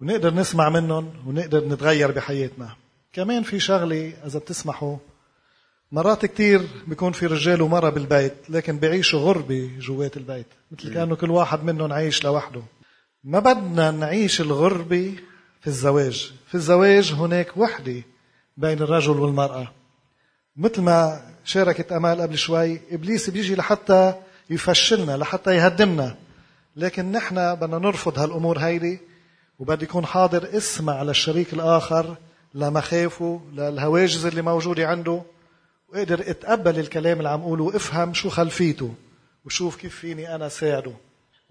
ونقدر 0.00 0.34
نسمع 0.34 0.68
منهم 0.68 1.12
ونقدر 1.26 1.64
نتغير 1.68 2.10
بحياتنا. 2.10 2.76
كمان 3.12 3.42
في 3.42 3.60
شغلة 3.60 4.12
إذا 4.26 4.38
بتسمحوا 4.38 4.96
مرات 5.92 6.26
كتير 6.26 6.68
بيكون 6.86 7.12
في 7.12 7.26
رجال 7.26 7.62
ومرأة 7.62 7.90
بالبيت 7.90 8.34
لكن 8.48 8.78
بيعيشوا 8.78 9.20
غربة 9.20 9.70
جوات 9.78 10.16
البيت 10.16 10.46
مثل 10.70 10.94
كأنه 10.94 11.16
كل 11.16 11.30
واحد 11.30 11.64
منهم 11.64 11.92
عايش 11.92 12.24
لوحده. 12.24 12.62
ما 13.24 13.38
بدنا 13.38 13.90
نعيش 13.90 14.40
الغربة 14.40 15.14
في 15.60 15.66
الزواج. 15.66 16.32
في 16.46 16.54
الزواج 16.54 17.12
هناك 17.12 17.56
وحدة 17.56 18.02
بين 18.56 18.82
الرجل 18.82 19.20
والمرأة. 19.20 19.79
مثل 20.60 20.82
ما 20.82 21.22
شاركت 21.44 21.92
أمال 21.92 22.20
قبل 22.20 22.38
شوي 22.38 22.80
إبليس 22.90 23.30
بيجي 23.30 23.54
لحتى 23.54 24.14
يفشلنا 24.50 25.16
لحتى 25.16 25.56
يهدمنا. 25.56 26.16
لكن 26.76 27.12
نحن 27.12 27.54
بدنا 27.54 27.78
نرفض 27.78 28.18
هالأمور 28.18 28.58
هيدي 28.58 29.00
وبدي 29.58 29.84
يكون 29.84 30.06
حاضر 30.06 30.56
اسمع 30.56 31.02
للشريك 31.02 31.52
الآخر 31.52 32.16
لمخافه 32.54 33.40
للهواجس 33.52 34.24
اللي 34.24 34.42
موجودة 34.42 34.88
عنده 34.88 35.22
واقدر 35.88 36.30
أتقبل 36.30 36.78
الكلام 36.78 37.18
اللي 37.18 37.28
عم 37.28 37.40
اقوله 37.40 37.64
وافهم 37.64 38.14
شو 38.14 38.30
خلفيته 38.30 38.94
وشوف 39.44 39.76
كيف 39.76 39.96
فيني 39.96 40.34
أنا 40.34 40.48
ساعده. 40.48 40.92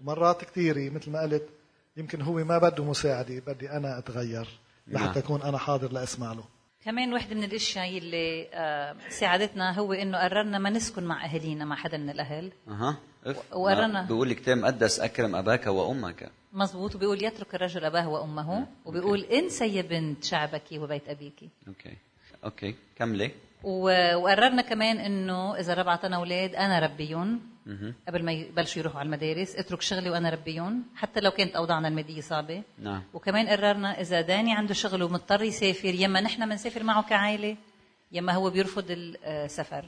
ومرات 0.00 0.44
كثيرة 0.44 0.90
مثل 0.90 1.10
ما 1.10 1.20
قلت 1.20 1.48
يمكن 1.96 2.22
هو 2.22 2.34
ما 2.34 2.58
بده 2.58 2.84
مساعدة 2.84 3.42
بدي 3.46 3.70
أنا 3.70 3.98
أتغير 3.98 4.48
نعم. 4.86 5.04
لحتى 5.04 5.18
أكون 5.18 5.42
أنا 5.42 5.58
حاضر 5.58 5.92
لأسمع 5.92 6.32
له. 6.32 6.44
كمان 6.84 7.12
واحدة 7.12 7.34
من 7.34 7.44
الأشياء 7.44 7.98
اللي 7.98 8.48
آه، 8.54 8.96
ساعدتنا 9.08 9.78
هو 9.78 9.92
إنه 9.92 10.18
قررنا 10.18 10.58
ما 10.58 10.70
نسكن 10.70 11.04
مع 11.04 11.24
أهالينا 11.24 11.64
مع 11.64 11.76
حدا 11.76 11.98
من 11.98 12.10
الأهل. 12.10 12.52
أها. 12.68 12.96
إف 13.26 13.52
وقرانا. 13.52 14.02
بيقول 14.02 14.30
الكتاب 14.30 14.56
المقدس 14.56 15.00
أكرم 15.00 15.36
أباك 15.36 15.66
وأمك. 15.66 16.30
مزبوط 16.52 16.94
وبيقول 16.94 17.24
يترك 17.24 17.54
الرجل 17.54 17.84
أباه 17.84 18.08
وأمه. 18.08 18.66
وبيقول 18.84 19.20
انسى 19.20 19.76
يا 19.76 19.82
بنت 19.82 20.24
شعبك 20.24 20.62
وبيت 20.72 21.08
أبيك. 21.08 21.40
okay. 21.68 21.96
okay. 22.44 22.74
كملي. 22.96 23.30
وقررنا 23.62 24.62
كمان 24.62 24.98
إنه 24.98 25.56
إذا 25.56 25.74
رب 25.74 25.88
عطانا 25.88 26.16
أولاد 26.16 26.54
أنا 26.54 26.78
ربيهم 26.78 27.40
قبل 28.08 28.24
ما 28.24 28.32
يبلشوا 28.32 28.82
يروحوا 28.82 29.00
على 29.00 29.06
المدارس 29.06 29.56
اترك 29.56 29.82
شغلي 29.82 30.10
وأنا 30.10 30.30
ربيهم 30.30 30.82
حتى 30.96 31.20
لو 31.20 31.30
كانت 31.30 31.56
أوضاعنا 31.56 31.88
المادية 31.88 32.20
صعبة. 32.20 32.62
نعم. 32.82 33.02
وكمان 33.14 33.48
قررنا 33.48 34.00
إذا 34.00 34.20
داني 34.20 34.54
عنده 34.54 34.74
شغل 34.74 35.02
ومضطر 35.02 35.42
يسافر 35.42 35.94
يما 35.94 36.20
نحن 36.20 36.48
بنسافر 36.48 36.82
معه 36.82 37.02
كعائلة 37.08 37.56
يما 38.12 38.32
هو 38.32 38.50
بيرفض 38.50 38.84
السفر. 38.88 39.84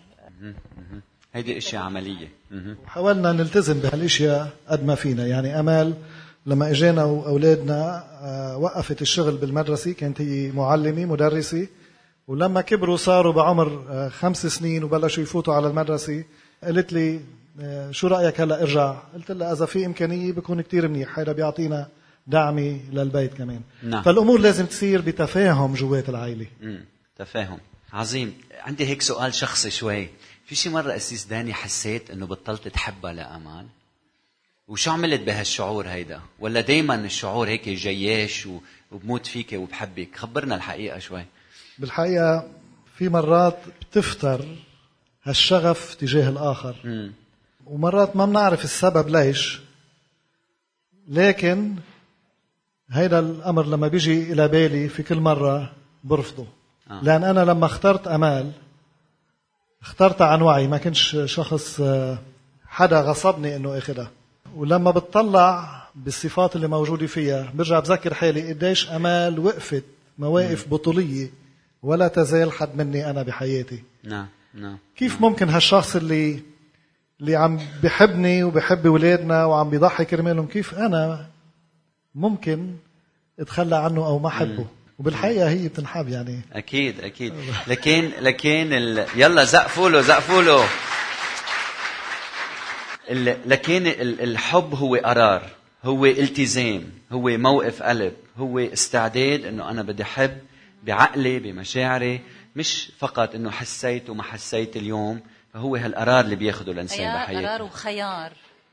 هيدي 1.33 1.59
أشياء 1.59 1.83
عملية. 1.83 2.29
مهم. 2.51 2.77
وحاولنا 2.85 3.33
نلتزم 3.33 3.81
بهالأشياء 3.81 4.49
قد 4.69 4.85
ما 4.85 4.95
فينا. 4.95 5.27
يعني 5.27 5.61
أمال 5.61 5.95
لما 6.47 6.71
إجينا 6.71 7.05
وأولادنا 7.05 8.05
آه، 8.23 8.57
وقفت 8.57 9.03
الشغل 9.03 9.37
بالمدرسة 9.37 9.93
كانت 9.93 10.21
هي 10.21 10.51
معلمة 10.51 11.05
مدرسة. 11.05 11.67
ولما 12.29 12.61
كبروا 12.61 12.97
صاروا 12.97 13.33
بعمر 13.33 13.87
آه، 13.91 14.09
خمس 14.09 14.47
سنين 14.47 14.85
وبلشوا 14.85 15.23
يفوتوا 15.23 15.55
على 15.55 15.67
المدرسة 15.67 16.25
قالت 16.65 16.93
لي 16.93 17.21
شو 17.91 18.07
رأيك 18.07 18.41
هلا 18.41 18.63
إرجع؟ 18.63 18.93
قلت 19.15 19.31
لها 19.31 19.53
إذا 19.53 19.67
في 19.67 19.87
إمكانية 19.87 20.33
بكون 20.33 20.61
كتير 20.61 20.89
منيح 20.89 21.19
هذا 21.19 21.33
بيعطينا 21.33 21.89
دعمي 22.27 22.81
للبيت 22.93 23.35
كمان. 23.35 23.61
نعم. 23.83 24.03
فالأمور 24.03 24.41
لازم 24.41 24.67
تصير 24.67 25.01
بتفاهم 25.01 25.75
جوات 25.75 26.09
العائلة. 26.09 26.47
تفاهم. 27.17 27.59
عظيم. 27.93 28.35
عندي 28.61 28.87
هيك 28.87 29.03
سؤال 29.03 29.35
شخصي 29.35 29.71
شوي. 29.71 30.09
في 30.47 30.55
شي 30.55 30.69
مرة 30.69 30.97
أسيس 30.97 31.25
داني 31.25 31.55
حسيت 31.55 32.11
إنه 32.11 32.27
بطلت 32.27 32.69
تحبها 32.69 33.13
لأمال؟ 33.13 33.67
وشو 34.69 34.91
عملت 34.91 35.21
بهالشعور 35.21 35.89
هيدا؟ 35.89 36.21
ولا 36.41 36.61
دايما 36.61 36.95
الشعور 36.95 37.49
هيك 37.49 37.69
جياش 37.69 38.49
وبموت 38.93 39.27
فيك 39.27 39.53
وبحبك؟ 39.53 40.17
خبرنا 40.17 40.55
الحقيقة 40.55 40.99
شوي. 40.99 41.25
بالحقيقة 41.79 42.49
في 42.97 43.09
مرات 43.09 43.59
بتفتر 43.81 44.45
هالشغف 45.23 45.95
تجاه 45.95 46.29
الآخر. 46.29 46.77
مم. 46.85 47.13
ومرات 47.67 48.17
ما 48.17 48.27
بنعرف 48.27 48.65
السبب 48.65 49.09
ليش. 49.09 49.61
لكن 51.09 51.75
هيدا 52.91 53.19
الأمر 53.19 53.67
لما 53.67 53.89
بيجي 53.89 54.33
إلى 54.33 54.49
بالي 54.49 54.89
في 54.89 55.03
كل 55.03 55.21
مرة 55.21 55.73
برفضه. 56.05 56.47
آه. 56.91 57.01
لأن 57.03 57.25
أنا 57.25 57.41
لما 57.41 57.67
اخترت 57.67 58.09
أمال 58.09 58.53
اخترتها 59.83 60.27
عن 60.27 60.43
وعي 60.43 60.67
ما 60.67 60.79
كنتش 60.79 61.17
شخص 61.25 61.81
آه، 61.81 62.19
حدا 62.67 63.01
غصبني 63.01 63.57
إنه 63.57 63.79
أخذها. 63.79 64.11
ولما 64.57 64.91
بتطلع 64.91 65.83
بالصفات 65.95 66.57
اللي 66.57 66.69
موجودة 66.69 67.07
فيها 67.07 67.53
برجع 67.55 67.81
بذكر 67.81 68.15
حالي 68.15 68.53
قديش 68.53 68.91
أمال 68.91 69.39
وقفت 69.39 69.85
مواقف 70.19 70.69
بطولية 70.69 71.31
ولا 71.83 72.09
تزال 72.09 72.53
حد 72.53 72.77
مني 72.77 73.11
أنا 73.11 73.23
بحياتي. 73.23 73.83
نعم 74.05 74.27
نعم 74.55 74.79
كيف 74.97 75.21
ممكن 75.21 75.49
هالشخص 75.49 75.97
اللي 75.97 76.43
اللي 77.23 77.37
عم 77.37 77.61
بحبني 77.83 78.45
وبحب 78.45 78.87
اولادنا 78.87 79.45
وعم 79.45 79.71
بيضحي 79.71 80.05
كرمالهم 80.05 80.47
كيف 80.47 80.75
أنا 80.75 81.27
ممكن 82.15 82.75
أتخلى 83.41 83.77
عنه 83.77 84.07
أو 84.07 84.19
ما 84.19 84.29
أحبه؟ 84.29 84.67
وبالحقيقة 84.99 85.49
هي 85.49 85.69
بتنحب 85.69 86.09
يعني. 86.09 86.41
أكيد 86.53 87.01
أكيد. 87.01 87.35
لكن 87.67 88.11
لكن 88.21 88.73
ال... 88.73 89.07
يلا 89.17 89.45
زقفوا 89.45 89.89
له 89.89 90.01
زقفوا 90.01 90.43
له 90.43 90.65
ال... 93.11 93.37
لكن 93.47 93.87
ال... 93.87 94.21
الحب 94.21 94.75
هو 94.75 94.97
قرار 94.97 95.43
هو 95.85 96.07
التزام 96.07 96.85
هو 97.13 97.29
موقف 97.29 97.83
قلب 97.83 98.13
هو 98.37 98.59
استعداد 98.59 99.45
إنه 99.45 99.71
أنا 99.71 99.83
بدي 99.83 100.03
احب 100.03 100.39
بعقلي 100.83 101.39
بمشاعري 101.39 102.21
مش 102.57 102.91
فقط 102.99 103.35
إنه 103.35 103.51
حسيت 103.51 104.11
وما 104.11 104.23
حسيت 104.23 104.77
اليوم. 104.77 105.21
فهو 105.53 105.77
هالقرار 105.77 106.25
اللي 106.25 106.37
بياخده 106.37 106.73
الإنسان 106.73 107.15
بحياته 107.15 107.49
قرار 107.49 107.63
وخيار 107.63 108.33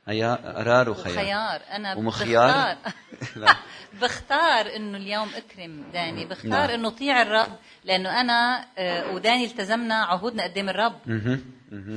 أيا 0.10 0.36
قرار 0.36 0.90
وخيار 0.90 1.14
وخيار 1.14 1.62
أنا 1.72 1.96
ومخيار؟ 1.96 2.76
بختار. 2.76 3.56
بختار 4.02 4.76
إنه 4.76 4.98
اليوم 4.98 5.30
أكرم 5.36 5.84
داني 5.94 6.26
بختار 6.26 6.50
نعم. 6.50 6.70
إنه 6.70 6.88
اطيع 6.88 7.22
الرب 7.22 7.52
لأنه 7.84 8.22
أنا 8.22 8.66
آه، 8.78 9.14
وداني 9.14 9.46
التزمنا 9.46 9.96
عهودنا 9.96 10.44
قدام 10.44 10.70
الرب. 10.70 11.00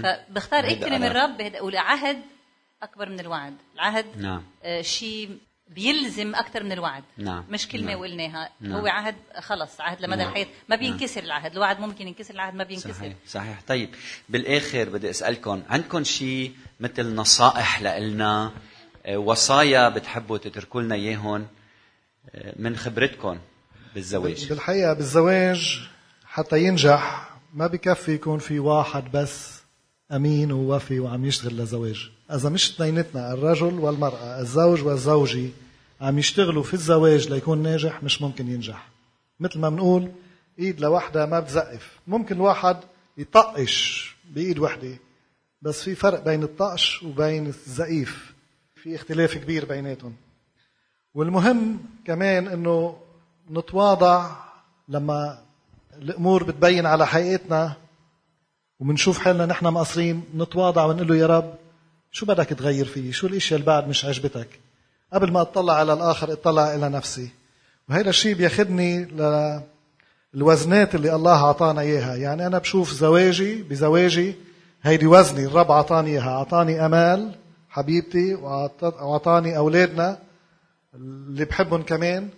فبختار 0.03 0.73
أكرم. 0.73 1.05
الرب 1.05 1.53
والعهد 1.61 2.23
أكبر 2.83 3.09
من 3.09 3.21
الوعد 3.21 3.57
العهد 3.75 4.07
نعم 4.17 4.43
شيء 4.81 5.39
بيلزم 5.75 6.35
أكثر 6.35 6.63
من 6.63 6.73
الوعد 6.73 7.03
نعم. 7.19 7.45
مش 7.51 7.69
كلمة 7.69 7.91
نعم. 7.91 8.01
وقلناها 8.01 8.51
نعم. 8.61 8.73
هو 8.73 8.87
عهد 8.87 9.15
خلص 9.41 9.81
عهد 9.81 10.01
لمدى 10.03 10.17
نعم. 10.17 10.29
الحياة 10.29 10.47
ما 10.69 10.77
بينكسر 10.77 11.23
العهد 11.23 11.53
الوعد 11.53 11.81
ممكن 11.81 12.09
ينكسر 12.09 12.35
العهد 12.35 12.55
ما 12.55 12.65
بينكسر 12.65 12.93
صحيح 12.93 13.15
صحيح 13.27 13.61
طيب 13.69 13.91
بالآخر 14.29 14.89
بدي 14.89 15.11
أسألكم 15.11 15.63
عندكم 15.69 16.05
شيء 16.05 16.53
مثل 16.81 17.15
نصائح 17.15 17.83
لنا 17.83 18.53
وصايا 19.15 19.89
بتحبوا 19.89 20.39
تتركوا 20.39 20.83
لنا 20.83 20.95
اياهم 20.95 21.47
آه، 22.35 22.55
من 22.57 22.77
خبرتكم 22.77 23.39
بالزواج 23.95 24.49
بالحقيقة 24.49 24.93
بالزواج 24.93 25.89
حتى 26.27 26.65
ينجح 26.65 27.31
ما 27.55 27.67
بكفي 27.67 28.15
يكون 28.15 28.39
في 28.39 28.59
واحد 28.59 29.13
بس 29.13 29.62
أمين 30.13 30.53
ووفي 30.53 31.01
وعم 31.01 31.25
يشتغل 31.25 31.57
لزواج. 31.57 32.11
إذا 32.31 32.49
مش 32.49 32.71
اثنيناتنا 32.71 33.33
الرجل 33.33 33.75
والمرأة 33.75 34.41
الزوج 34.41 34.83
والزوجة 34.83 35.49
عم 36.01 36.19
يشتغلوا 36.19 36.63
في 36.63 36.75
الزواج 36.75 37.29
ليكون 37.29 37.63
ناجح 37.63 38.03
مش 38.03 38.23
ممكن 38.23 38.49
ينجح. 38.49 38.89
مثل 39.41 39.59
ما 39.59 39.69
بنقول 39.69 40.11
إيد 40.59 40.81
لوحدها 40.81 41.27
ما 41.27 41.41
بتزقف. 41.41 41.99
ممكن 42.07 42.37
الواحد 42.37 42.77
يطقش 43.19 44.17
بإيد 44.31 44.59
وحدة 44.59 44.99
بس 45.63 45.83
في 45.83 45.95
فرق 45.95 46.25
بين 46.25 46.43
الطقش 46.43 47.03
وبين 47.03 47.47
الزقيف. 47.47 48.33
في 48.83 48.95
اختلاف 48.95 49.35
كبير 49.35 49.65
بيناتهم. 49.65 50.17
والمهم 51.15 51.79
كمان 52.05 52.49
إنه 52.49 52.97
نتواضع 53.51 54.31
لما 54.89 55.43
الأمور 55.97 56.43
بتبين 56.43 56.87
على 56.87 57.07
حقيقتنا 57.07 57.77
وبنشوف 58.81 59.19
حالنا 59.19 59.47
نحن 59.47 59.67
مقصرين 59.67 60.25
نتواضع 60.37 60.85
ونقول 60.85 61.09
له 61.09 61.17
يا 61.17 61.27
رب 61.27 61.55
شو 62.13 62.27
بدك 62.27 62.47
تغير 62.47 62.85
فيه 62.85 63.13
شو 63.13 63.27
الاشياء 63.27 63.61
اللي 63.61 63.67
بعد 63.67 63.89
مش 63.89 64.05
عجبتك؟ 64.05 64.49
قبل 65.13 65.33
ما 65.33 65.41
أطلع 65.41 65.75
على 65.75 65.93
الآخر 65.93 66.33
اطلع 66.33 66.75
إلى 66.75 66.89
نفسي. 66.89 67.31
وهذا 67.89 68.11
الشيء 68.11 68.35
بياخذني 68.35 69.09
للوزنات 70.35 70.95
اللي 70.95 71.15
الله 71.15 71.45
أعطانا 71.45 71.81
إياها. 71.81 72.17
يعني 72.17 72.47
أنا 72.47 72.59
بشوف 72.59 72.93
زواجي 72.93 73.63
بزواجي 73.63 74.35
هيدي 74.83 75.07
وزني 75.07 75.47
الرب 75.47 75.71
أعطاني 75.71 76.11
إياها. 76.11 76.29
أعطاني 76.31 76.87
أمال 76.87 77.35
حبيبتي 77.69 78.35
وأعطاني 78.35 79.57
أولادنا 79.57 80.19
اللي 80.95 81.45
بحبهم 81.45 81.83
كمان. 81.83 82.29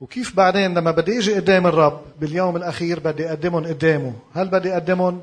وكيف 0.00 0.36
بعدين 0.36 0.78
لما 0.78 0.90
بدي 0.90 1.18
إجي 1.18 1.34
قدام 1.34 1.66
الرب 1.66 2.00
باليوم 2.20 2.56
الأخير 2.56 3.00
بدي 3.00 3.28
أقدمهم 3.28 3.66
قدامه؟ 3.66 4.14
هل 4.34 4.48
بدي 4.48 4.72
أقدمهم؟ 4.72 5.22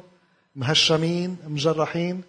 مهشمين 0.56 1.38
مجرحين 1.48 2.24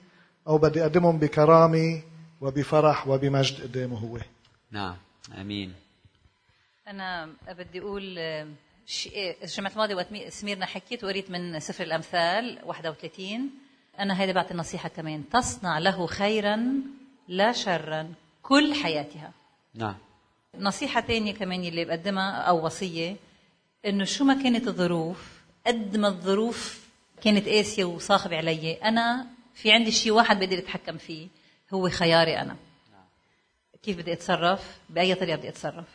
أو 0.48 0.58
بدي 0.58 0.82
أقدمهم 0.82 1.18
بكرامة 1.18 2.02
وبفرح 2.40 3.08
وبمجد 3.08 3.62
قدامه 3.62 3.98
هو. 3.98 4.18
نعم. 4.70 4.96
آمين. 5.40 5.72
أنا 6.88 7.28
بدي 7.48 7.80
أقول 7.80 8.18
شيء 8.86 9.36
الجمعة 9.42 9.70
الماضية 9.72 9.94
وقت 9.94 10.12
مي- 10.12 10.30
سميرنا 10.30 10.66
حكيت 10.66 11.04
وقريت 11.04 11.30
من 11.30 11.60
سفر 11.60 11.84
الأمثال 11.84 12.58
31 12.64 13.50
أنا 13.98 14.20
هيدا 14.20 14.32
بعطي 14.32 14.54
نصيحة 14.54 14.88
كمان. 14.88 15.24
تصنع 15.32 15.78
له 15.78 16.06
خيرا 16.06 16.60
لا 17.28 17.52
شرا 17.52 18.12
كل 18.42 18.74
حياتها. 18.74 19.32
نعم. 19.74 19.94
نصيحة 20.58 21.00
تانية 21.00 21.34
كمان 21.34 21.64
اللي 21.64 21.84
بقدمها 21.84 22.30
أو 22.32 22.66
وصية 22.66 23.16
إنه 23.86 24.04
شو 24.04 24.24
ما 24.24 24.42
كانت 24.42 24.68
الظروف 24.68 25.40
قد 25.66 25.96
ما 25.96 26.08
الظروف 26.08 26.83
كانت 27.24 27.48
قاسية 27.48 27.84
وصاخبة 27.84 28.36
علي 28.36 28.72
أنا 28.72 29.26
في 29.54 29.72
عندي 29.72 29.90
شيء 29.90 30.12
واحد 30.12 30.38
بقدر 30.38 30.58
أتحكم 30.58 30.96
فيه. 30.98 31.28
هو 31.74 31.88
خياري 31.88 32.40
أنا. 32.40 32.56
كيف 33.82 33.98
بدي 33.98 34.12
أتصرف؟ 34.12 34.78
بأي 34.90 35.14
طريقة 35.14 35.36
بدي 35.36 35.48
أتصرف؟ 35.48 35.86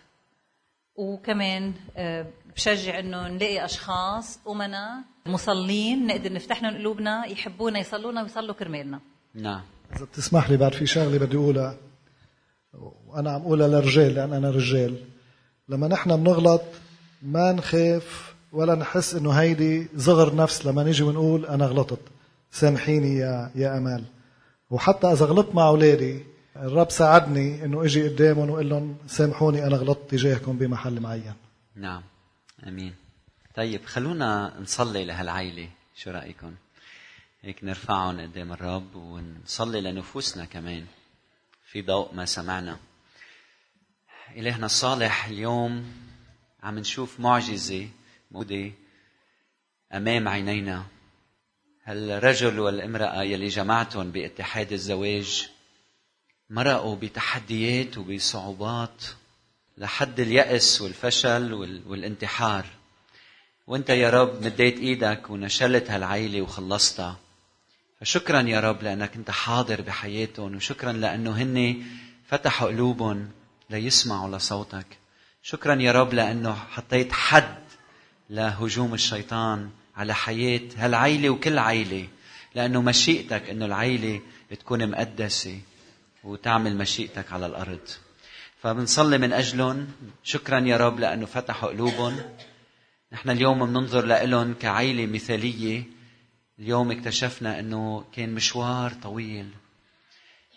وكمان 0.95 1.73
آه، 1.97 2.25
بشجع 2.55 2.99
إنه 2.99 3.27
نلاقي 3.27 3.65
أشخاص 3.65 4.39
أمنا 4.47 5.03
مصلين 5.25 6.07
نقدر 6.07 6.33
نفتح 6.33 6.63
لهم 6.63 6.77
قلوبنا 6.77 7.25
يحبونا 7.25 7.79
يصلونا 7.79 8.23
ويصلوا 8.23 8.55
كرمالنا. 8.55 8.99
نعم. 9.33 9.61
إذا 9.95 10.05
بتسمح 10.05 10.49
لي 10.49 10.57
بعد 10.57 10.73
في 10.73 10.85
شغلة 10.85 11.17
بدي 11.17 11.37
أقولها. 11.37 11.77
وأنا 13.07 13.31
عم 13.31 13.41
أقولها 13.41 13.67
للرجال 13.67 14.15
لأن 14.15 14.33
أنا 14.33 14.49
رجال. 14.49 15.05
لما 15.69 15.87
نحن 15.87 16.15
بنغلط 16.15 16.61
ما 17.21 17.51
نخاف 17.51 18.28
ولا 18.51 18.75
نحس 18.75 19.13
إنه 19.13 19.31
هيدي 19.31 19.87
صغر 19.97 20.35
نفس 20.35 20.65
لما 20.65 20.83
نيجي 20.83 21.03
ونقول 21.03 21.45
أنا 21.45 21.65
غلطت. 21.65 21.99
سامحيني 22.51 23.15
يا 23.15 23.51
يا 23.55 23.77
أمال. 23.77 24.03
وحتى 24.69 25.07
إذا 25.07 25.25
غلطت 25.25 25.55
مع 25.55 25.67
أولادي 25.67 26.25
الرب 26.55 26.91
ساعدني 26.91 27.65
إنه 27.65 27.85
أجي 27.85 28.07
قدامهم 28.07 28.49
وأقول 28.49 28.69
لهم 28.69 28.97
سامحوني 29.07 29.67
أنا 29.67 29.77
غلطت 29.77 30.11
تجاهكم 30.11 30.57
بمحل 30.57 30.99
معين. 30.99 31.33
نعم. 31.75 32.01
آمين. 32.67 32.95
طيب 33.55 33.85
خلونا 33.85 34.53
نصلي 34.61 35.05
لهالعيلة. 35.05 35.69
شو 35.95 36.11
رأيكم؟ 36.11 36.53
هيك 37.41 37.63
نرفعهم 37.63 38.21
قدام 38.21 38.51
الرب 38.51 38.95
ونصلي 38.95 39.81
لنفوسنا 39.81 40.45
كمان. 40.45 40.85
في 41.71 41.81
ضوء 41.81 42.13
ما 42.13 42.25
سمعنا. 42.25 42.77
إلهنا 44.35 44.65
الصالح 44.65 45.27
اليوم 45.27 45.85
عم 46.63 46.79
نشوف 46.79 47.19
معجزة 47.19 47.87
موجودة 48.31 48.71
أمام 49.93 50.27
عينينا. 50.27 50.85
هالرجل 51.83 52.59
والامرأة 52.59 53.23
يلي 53.23 53.47
جمعتهم 53.47 54.11
باتحاد 54.11 54.71
الزواج 54.71 55.49
مرقوا 56.49 56.95
بتحديات 56.95 57.97
وبصعوبات 57.97 59.03
لحد 59.77 60.19
اليأس 60.19 60.81
والفشل 60.81 61.53
وال- 61.53 61.81
والانتحار؟ 61.87 62.65
وانت 63.67 63.89
يا 63.89 64.09
رب 64.09 64.43
مديت 64.45 64.77
إيدك 64.79 65.29
ونشلت 65.29 65.91
هالعيلة 65.91 66.41
وخلصتها. 66.41 67.19
فشكرا 68.01 68.41
يا 68.41 68.59
رب 68.59 68.83
لأنك 68.83 69.15
انت 69.15 69.31
حاضر 69.31 69.81
بحياتهم 69.81 70.55
وشكرا 70.55 70.91
لأنه 70.91 71.31
هن 71.41 71.83
فتحوا 72.27 72.67
قلوبهم 72.67 73.31
ليسمعوا 73.69 74.37
لصوتك. 74.37 74.85
شكرا 75.43 75.75
يا 75.81 75.91
رب 75.91 76.13
لأنه 76.13 76.53
حطيت 76.53 77.11
حد 77.11 77.58
لهجوم 78.29 78.93
الشيطان 78.93 79.69
على 79.95 80.15
حياة 80.15 80.61
هالعيلة 80.77 81.29
وكل 81.29 81.59
عيلة 81.59 82.07
لأنه 82.55 82.81
مشيئتك 82.81 83.49
أنه 83.49 83.65
العيلة 83.65 84.21
تكون 84.59 84.91
مقدسة 84.91 85.59
وتعمل 86.23 86.77
مشيئتك 86.77 87.31
على 87.31 87.45
الأرض. 87.45 87.87
فبنصلي 88.61 89.17
من 89.17 89.33
أجلهم. 89.33 89.87
شكرا 90.23 90.59
يا 90.59 90.77
رب 90.77 90.99
لأنه 90.99 91.25
فتحوا 91.25 91.69
قلوبهم. 91.69 92.19
نحن 93.11 93.29
اليوم 93.29 93.65
بننظر 93.65 94.05
لهم 94.05 94.53
كعيلة 94.53 95.05
مثالية. 95.05 95.83
اليوم 96.59 96.91
اكتشفنا 96.91 97.59
أنه 97.59 98.05
كان 98.15 98.33
مشوار 98.35 98.93
طويل. 98.93 99.49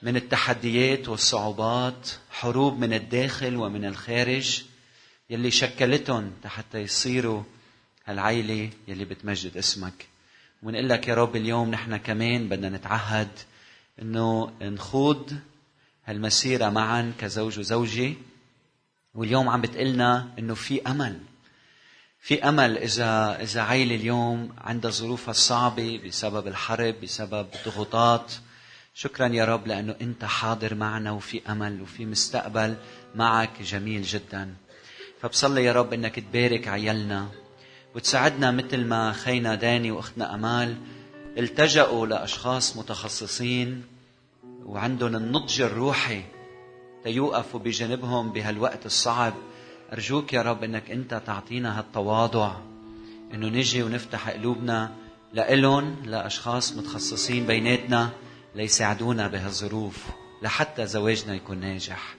من 0.03 0.17
التحديات 0.17 1.09
والصعوبات 1.09 2.11
حروب 2.31 2.79
من 2.79 2.93
الداخل 2.93 3.57
ومن 3.57 3.85
الخارج 3.85 4.63
يلي 5.31 5.51
شكلتهم 5.51 6.33
حتى 6.45 6.79
يصيروا 6.79 7.43
هالعيلة 8.07 8.71
يلي 8.89 9.05
بتمجد 9.05 9.57
اسمك. 9.57 10.07
ونقول 10.63 10.89
لك 10.89 11.09
يا 11.09 11.15
رب 11.15 11.37
اليوم 11.37 11.71
نحن 11.71 11.97
كمان 11.97 12.49
بدنا 12.49 12.69
نتعهد 12.69 13.29
إنه 14.03 14.53
نخوض 14.63 15.33
هالمسيرة 16.05 16.69
معا 16.69 17.13
كزوج 17.21 17.59
وزوجة. 17.59 18.15
واليوم 19.15 19.49
عم 19.49 19.61
بتقلنا 19.61 20.29
إنه 20.39 20.55
في 20.55 20.83
أمل. 20.83 21.21
في 22.21 22.49
أمل 22.49 22.79
إذا 22.79 23.43
إذا 23.43 23.63
عيلة 23.63 23.95
اليوم 23.95 24.55
عندها 24.59 24.91
ظروفها 24.91 25.31
الصعبة 25.31 26.01
بسبب 26.07 26.47
الحرب 26.47 26.95
بسبب 27.03 27.47
الضغوطات 27.55 28.33
شكرا 28.95 29.29
يا 29.29 29.45
رب 29.45 29.67
لأنه 29.67 29.97
أنت 30.01 30.25
حاضر 30.25 30.75
معنا 30.75 31.11
وفي 31.11 31.41
أمل 31.49 31.83
وفي 31.83 32.07
مستقبل. 32.07 32.77
معك 33.15 33.63
جميل 33.63 34.03
جدا. 34.03 34.55
فبصلي 35.21 35.65
يا 35.65 35.73
رب 35.73 35.93
إنك 35.93 36.19
تبارك 36.21 36.69
عيالنا. 36.69 37.29
وتساعدنا 37.95 38.51
مثل 38.51 38.85
ما 38.85 39.13
خينا 39.13 39.55
داني 39.55 39.91
وأختنا 39.91 40.35
أمال 40.35 40.77
التجأوا 41.39 42.07
لأشخاص 42.07 42.77
متخصصين 42.77 43.83
وعندهم 44.67 45.17
النضج 45.17 45.61
الروحي 45.61 46.23
تيوقفوا 47.05 47.61
بجانبهم 47.61 48.33
بهالوقت 48.33 48.87
الصعب. 48.87 49.35
أرجوك 49.93 50.33
يا 50.33 50.43
رب 50.43 50.65
إنك 50.65 50.91
أنت 50.91 51.23
تعطينا 51.27 51.79
هالتواضع. 51.79 52.57
إنه 53.35 53.47
نجي 53.49 53.83
ونفتح 53.83 54.31
قلوبنا 54.31 54.93
لإلهم 55.33 55.97
لأشخاص 56.05 56.73
متخصصين 56.73 57.47
بيناتنا 57.47 58.11
ليساعدونا 58.55 59.29
بهالظروف 59.29 60.07
لحتى 60.43 60.87
زواجنا 60.87 61.35
يكون 61.35 61.59
ناجح. 61.59 62.15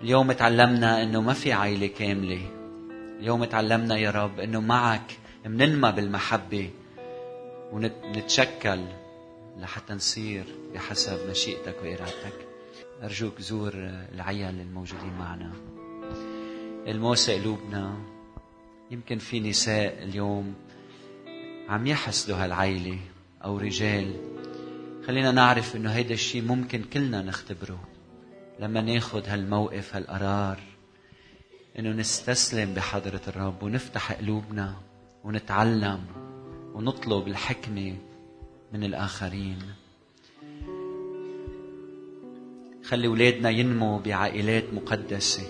اليوم 0.00 0.32
تعلمنا 0.32 1.02
إنه 1.02 1.20
ما 1.20 1.32
في 1.32 1.52
عائلة 1.52 1.86
كاملة. 1.86 2.61
اليوم 3.20 3.44
تعلمنا 3.44 3.96
يا 3.96 4.10
رب 4.10 4.40
إنه 4.40 4.60
معك 4.60 5.18
مننمى 5.46 5.92
بالمحبة 5.92 6.70
ونتشكل 7.72 8.84
لحتى 9.58 9.94
نصير 9.94 10.44
بحسب 10.74 11.30
مشيئتك 11.30 11.76
وإرادتك. 11.82 12.46
أرجوك 13.02 13.40
زور 13.40 13.72
العيال 14.14 14.60
الموجودين 14.60 15.12
معنا. 15.18 15.52
الموسى 16.86 17.40
قلوبنا. 17.40 17.96
يمكن 18.90 19.18
في 19.18 19.40
نساء 19.40 20.02
اليوم 20.02 20.54
عم 21.68 21.86
يحسدوا 21.86 22.36
هالعيلة 22.36 22.98
أو 23.44 23.58
رجال. 23.58 24.16
خلينا 25.06 25.32
نعرف 25.32 25.76
إنه 25.76 25.90
هيدا 25.90 26.14
الشيء 26.14 26.42
ممكن 26.42 26.82
كلنا 26.82 27.22
نختبره. 27.22 27.80
لما 28.60 28.80
ناخد 28.80 29.28
هالموقف 29.28 29.96
هالقرار 29.96 30.71
إنه 31.78 31.90
نستسلم 31.90 32.74
بحضرة 32.74 33.20
الرب 33.28 33.62
ونفتح 33.62 34.12
قلوبنا 34.12 34.74
ونتعلم 35.24 36.00
ونطلب 36.74 37.28
الحكمة 37.28 37.96
من 38.72 38.84
الآخرين. 38.84 39.58
خلي 42.84 43.06
أولادنا 43.06 43.50
ينمو 43.50 43.98
بعائلات 43.98 44.64
مقدسة. 44.74 45.42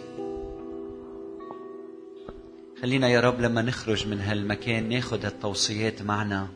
خلينا 2.82 3.08
يا 3.08 3.20
رب 3.20 3.40
لما 3.40 3.62
نخرج 3.62 4.06
من 4.08 4.20
هالمكان 4.20 4.88
ناخد 4.88 5.24
هالتوصيات 5.24 6.02
معنا 6.02 6.48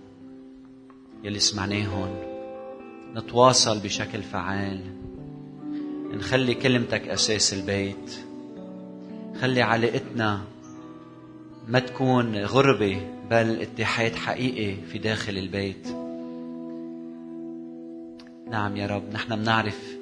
يلي 1.25 1.39
سمعناهن 1.39 2.23
نتواصل 3.15 3.79
بشكل 3.79 4.23
فعال. 4.23 4.81
نخلي 6.13 6.55
كلمتك 6.55 7.09
أساس 7.09 7.55
البيت. 7.55 8.27
خلي 9.40 9.62
علاقتنا 9.62 10.40
ما 11.68 11.79
تكون 11.79 12.37
غربة 12.37 13.01
بل 13.31 13.61
اتحاد 13.61 14.14
حقيقي 14.14 14.77
في 14.92 14.99
داخل 14.99 15.38
البيت. 15.38 15.88
نعم 18.51 18.77
يا 18.77 18.87
رب 18.87 19.12
نحن 19.12 19.37
بنعرف 19.37 19.96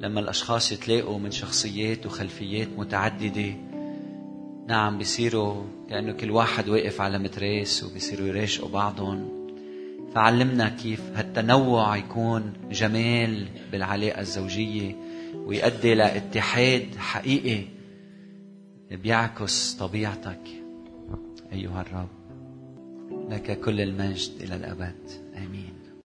لما 0.00 0.20
الأشخاص 0.20 0.72
يتلاقوا 0.72 1.18
من 1.18 1.30
شخصيات 1.30 2.06
وخلفيات 2.06 2.68
متعددة 2.78 3.54
نعم 4.68 4.98
بيصيروا 4.98 5.64
كأنه 5.90 6.12
كل 6.12 6.30
واحد 6.30 6.68
واقف 6.68 7.00
على 7.00 7.18
متريس 7.18 7.84
وبيصيروا 7.84 8.28
يراشقوا 8.28 8.68
بعضهم. 8.68 9.28
فعلمنا 10.14 10.68
كيف 10.68 11.00
هالتنوع 11.14 11.96
يكون 11.96 12.52
جمال 12.70 13.48
بالعلاقة 13.72 14.20
الزوجية 14.20 14.96
ويؤدي 15.34 15.94
لاتحاد 15.94 16.86
حقيقي 16.98 17.79
بيعكس 18.90 19.74
طبيعتك 19.74 20.40
أيها 21.52 21.80
الرب 21.80 22.08
لك 23.30 23.60
كل 23.60 23.80
المجد 23.80 24.42
إلى 24.42 24.56
الأبد. 24.56 25.29